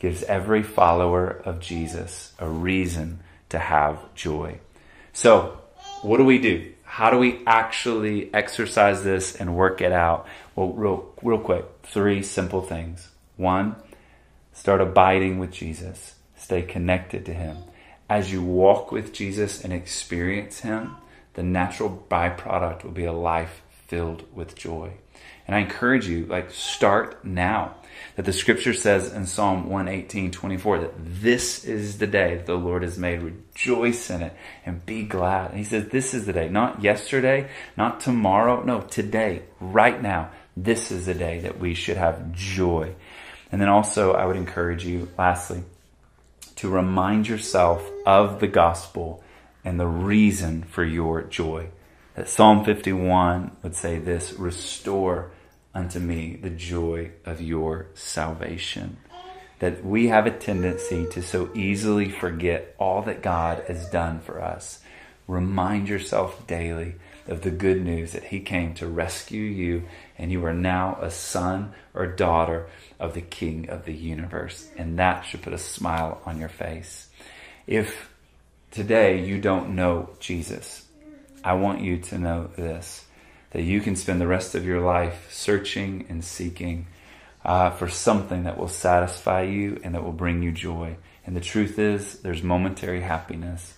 gives 0.00 0.24
every 0.24 0.64
follower 0.64 1.28
of 1.28 1.60
Jesus 1.60 2.32
a 2.40 2.48
reason 2.48 3.20
to 3.50 3.60
have 3.60 4.12
joy. 4.14 4.58
So, 5.12 5.60
what 6.02 6.16
do 6.16 6.24
we 6.24 6.38
do? 6.38 6.72
How 6.82 7.10
do 7.10 7.18
we 7.18 7.40
actually 7.46 8.34
exercise 8.34 9.04
this 9.04 9.36
and 9.36 9.54
work 9.56 9.80
it 9.80 9.92
out? 9.92 10.26
Well, 10.56 10.72
real, 10.72 11.14
real 11.22 11.38
quick, 11.38 11.64
three 11.84 12.22
simple 12.22 12.62
things. 12.62 13.08
One, 13.40 13.76
start 14.52 14.82
abiding 14.82 15.38
with 15.38 15.50
Jesus, 15.50 16.16
stay 16.36 16.60
connected 16.60 17.24
to 17.24 17.32
Him. 17.32 17.56
As 18.06 18.30
you 18.30 18.42
walk 18.42 18.92
with 18.92 19.14
Jesus 19.14 19.64
and 19.64 19.72
experience 19.72 20.60
Him, 20.60 20.96
the 21.32 21.42
natural 21.42 22.06
byproduct 22.10 22.84
will 22.84 22.90
be 22.90 23.06
a 23.06 23.14
life 23.14 23.62
filled 23.86 24.24
with 24.34 24.54
joy. 24.54 24.92
And 25.46 25.56
I 25.56 25.60
encourage 25.60 26.06
you, 26.06 26.26
like, 26.26 26.50
start 26.50 27.24
now. 27.24 27.76
That 28.16 28.26
the 28.26 28.32
scripture 28.34 28.74
says 28.74 29.10
in 29.10 29.24
Psalm 29.24 29.70
118, 29.70 30.32
24, 30.32 30.78
that 30.80 30.92
this 30.98 31.64
is 31.64 31.96
the 31.96 32.06
day 32.06 32.36
that 32.36 32.46
the 32.46 32.56
Lord 32.56 32.82
has 32.82 32.98
made. 32.98 33.22
Rejoice 33.22 34.10
in 34.10 34.20
it 34.20 34.34
and 34.66 34.84
be 34.84 35.02
glad. 35.02 35.50
And 35.50 35.58
he 35.58 35.64
says, 35.64 35.88
This 35.88 36.12
is 36.12 36.26
the 36.26 36.34
day, 36.34 36.50
not 36.50 36.82
yesterday, 36.82 37.48
not 37.76 38.00
tomorrow. 38.00 38.62
No, 38.62 38.82
today, 38.82 39.44
right 39.60 40.00
now. 40.00 40.30
This 40.56 40.90
is 40.90 41.06
the 41.06 41.14
day 41.14 41.40
that 41.40 41.58
we 41.58 41.74
should 41.74 41.96
have 41.96 42.32
joy. 42.32 42.94
And 43.52 43.60
then 43.60 43.68
also, 43.68 44.12
I 44.12 44.26
would 44.26 44.36
encourage 44.36 44.84
you, 44.84 45.08
lastly, 45.18 45.64
to 46.56 46.68
remind 46.68 47.26
yourself 47.26 47.88
of 48.06 48.40
the 48.40 48.46
gospel 48.46 49.22
and 49.64 49.78
the 49.78 49.86
reason 49.86 50.62
for 50.62 50.84
your 50.84 51.22
joy. 51.22 51.68
That 52.14 52.28
Psalm 52.28 52.64
51 52.64 53.56
would 53.62 53.74
say 53.74 53.98
this 53.98 54.32
Restore 54.34 55.30
unto 55.74 55.98
me 55.98 56.36
the 56.36 56.50
joy 56.50 57.12
of 57.24 57.40
your 57.40 57.86
salvation. 57.94 58.98
That 59.58 59.84
we 59.84 60.08
have 60.08 60.26
a 60.26 60.30
tendency 60.30 61.06
to 61.08 61.22
so 61.22 61.50
easily 61.54 62.08
forget 62.08 62.74
all 62.78 63.02
that 63.02 63.22
God 63.22 63.64
has 63.68 63.88
done 63.90 64.20
for 64.20 64.40
us. 64.40 64.80
Remind 65.26 65.88
yourself 65.88 66.46
daily 66.46 66.94
of 67.26 67.42
the 67.42 67.50
good 67.50 67.84
news 67.84 68.12
that 68.12 68.24
He 68.24 68.40
came 68.40 68.74
to 68.74 68.86
rescue 68.86 69.42
you, 69.42 69.84
and 70.18 70.30
you 70.30 70.44
are 70.44 70.54
now 70.54 70.98
a 71.00 71.10
son 71.10 71.72
or 71.94 72.06
daughter 72.06 72.68
of 72.98 73.14
the 73.14 73.20
King 73.20 73.68
of 73.68 73.84
the 73.84 73.94
universe. 73.94 74.68
And 74.76 74.98
that 74.98 75.22
should 75.22 75.42
put 75.42 75.52
a 75.52 75.58
smile 75.58 76.20
on 76.24 76.38
your 76.38 76.48
face. 76.48 77.08
If 77.66 78.10
today 78.70 79.24
you 79.24 79.40
don't 79.40 79.74
know 79.74 80.10
Jesus, 80.18 80.86
I 81.42 81.54
want 81.54 81.80
you 81.80 81.98
to 81.98 82.18
know 82.18 82.50
this 82.56 83.06
that 83.50 83.62
you 83.62 83.80
can 83.80 83.96
spend 83.96 84.20
the 84.20 84.26
rest 84.26 84.54
of 84.54 84.64
your 84.64 84.80
life 84.80 85.28
searching 85.32 86.06
and 86.08 86.24
seeking 86.24 86.86
uh, 87.44 87.70
for 87.70 87.88
something 87.88 88.44
that 88.44 88.56
will 88.56 88.68
satisfy 88.68 89.42
you 89.42 89.80
and 89.82 89.94
that 89.94 90.04
will 90.04 90.12
bring 90.12 90.42
you 90.42 90.52
joy. 90.52 90.96
And 91.26 91.36
the 91.36 91.40
truth 91.40 91.78
is, 91.78 92.20
there's 92.20 92.42
momentary 92.42 93.00
happiness, 93.00 93.74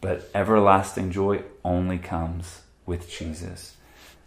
but 0.00 0.28
everlasting 0.34 1.10
joy 1.10 1.42
only 1.64 1.98
comes 1.98 2.60
with 2.86 3.10
Jesus. 3.10 3.76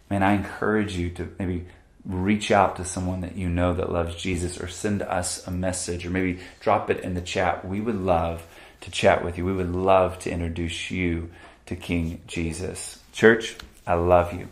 Man, 0.09 0.23
I 0.23 0.33
encourage 0.33 0.95
you 0.97 1.09
to 1.11 1.33
maybe 1.37 1.65
reach 2.05 2.51
out 2.51 2.77
to 2.77 2.85
someone 2.85 3.21
that 3.21 3.35
you 3.35 3.49
know 3.49 3.73
that 3.73 3.91
loves 3.91 4.15
Jesus 4.15 4.61
or 4.61 4.67
send 4.67 5.01
us 5.01 5.45
a 5.45 5.51
message 5.51 6.05
or 6.05 6.09
maybe 6.09 6.39
drop 6.61 6.89
it 6.89 7.01
in 7.01 7.13
the 7.13 7.21
chat. 7.21 7.67
We 7.67 7.81
would 7.81 7.99
love 7.99 8.45
to 8.81 8.91
chat 8.91 9.23
with 9.23 9.37
you. 9.37 9.45
We 9.45 9.53
would 9.53 9.73
love 9.73 10.17
to 10.19 10.31
introduce 10.31 10.89
you 10.89 11.29
to 11.65 11.75
King 11.75 12.21
Jesus. 12.27 12.99
Church, 13.11 13.55
I 13.85 13.95
love 13.95 14.33
you. 14.33 14.47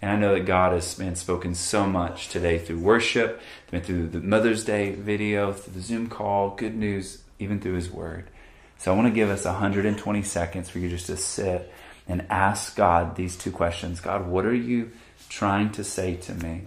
And 0.00 0.10
I 0.10 0.16
know 0.16 0.34
that 0.34 0.46
God 0.46 0.72
has 0.72 0.94
been 0.94 1.16
spoken 1.16 1.54
so 1.54 1.86
much 1.86 2.28
today 2.28 2.58
through 2.58 2.78
worship, 2.78 3.40
through 3.68 4.08
the 4.08 4.20
Mother's 4.20 4.64
Day 4.64 4.92
video, 4.92 5.52
through 5.52 5.72
the 5.74 5.80
Zoom 5.80 6.08
call, 6.08 6.50
good 6.50 6.76
news, 6.76 7.22
even 7.38 7.58
through 7.60 7.74
His 7.74 7.90
Word. 7.90 8.28
So 8.78 8.92
I 8.92 8.96
want 8.96 9.08
to 9.08 9.14
give 9.14 9.28
us 9.28 9.44
120 9.44 10.22
seconds 10.22 10.68
for 10.68 10.78
you 10.78 10.88
just 10.88 11.06
to 11.06 11.16
sit 11.16 11.72
and 12.08 12.26
ask 12.30 12.74
God 12.74 13.16
these 13.16 13.36
two 13.36 13.52
questions 13.52 14.00
God, 14.00 14.26
what 14.26 14.46
are 14.46 14.54
you 14.54 14.90
trying 15.28 15.70
to 15.72 15.84
say 15.84 16.16
to 16.16 16.34
me? 16.34 16.62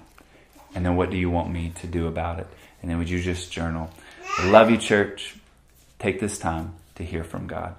And 0.73 0.85
then 0.85 0.95
what 0.95 1.09
do 1.09 1.17
you 1.17 1.29
want 1.29 1.51
me 1.51 1.73
to 1.81 1.87
do 1.87 2.07
about 2.07 2.39
it? 2.39 2.47
And 2.81 2.89
then 2.89 2.97
would 2.97 3.09
you 3.09 3.21
just 3.21 3.51
journal? 3.51 3.91
I 4.37 4.49
love 4.49 4.69
you, 4.69 4.77
church. 4.77 5.35
Take 5.99 6.19
this 6.19 6.39
time 6.39 6.75
to 6.95 7.03
hear 7.03 7.23
from 7.23 7.47
God. 7.47 7.75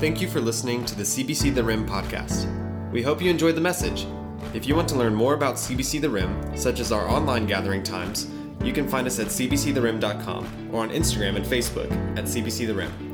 Thank 0.00 0.20
you 0.20 0.28
for 0.28 0.40
listening 0.40 0.84
to 0.84 0.94
the 0.94 1.02
CBC 1.02 1.54
The 1.54 1.64
Rim 1.64 1.88
podcast. 1.88 2.50
We 2.92 3.02
hope 3.02 3.22
you 3.22 3.30
enjoyed 3.30 3.54
the 3.54 3.60
message. 3.60 4.06
If 4.52 4.68
you 4.68 4.76
want 4.76 4.88
to 4.90 4.96
learn 4.96 5.14
more 5.14 5.34
about 5.34 5.54
CBC 5.54 6.00
The 6.00 6.10
Rim, 6.10 6.56
such 6.56 6.78
as 6.78 6.92
our 6.92 7.08
online 7.08 7.46
gathering 7.46 7.82
times, 7.82 8.28
you 8.62 8.72
can 8.72 8.86
find 8.86 9.06
us 9.06 9.18
at 9.18 9.28
cbctherim.com 9.28 10.70
or 10.72 10.82
on 10.82 10.90
Instagram 10.90 11.36
and 11.36 11.44
Facebook 11.44 11.90
at 12.18 12.24
cbctherim. 12.24 12.76
Rim. 12.76 13.13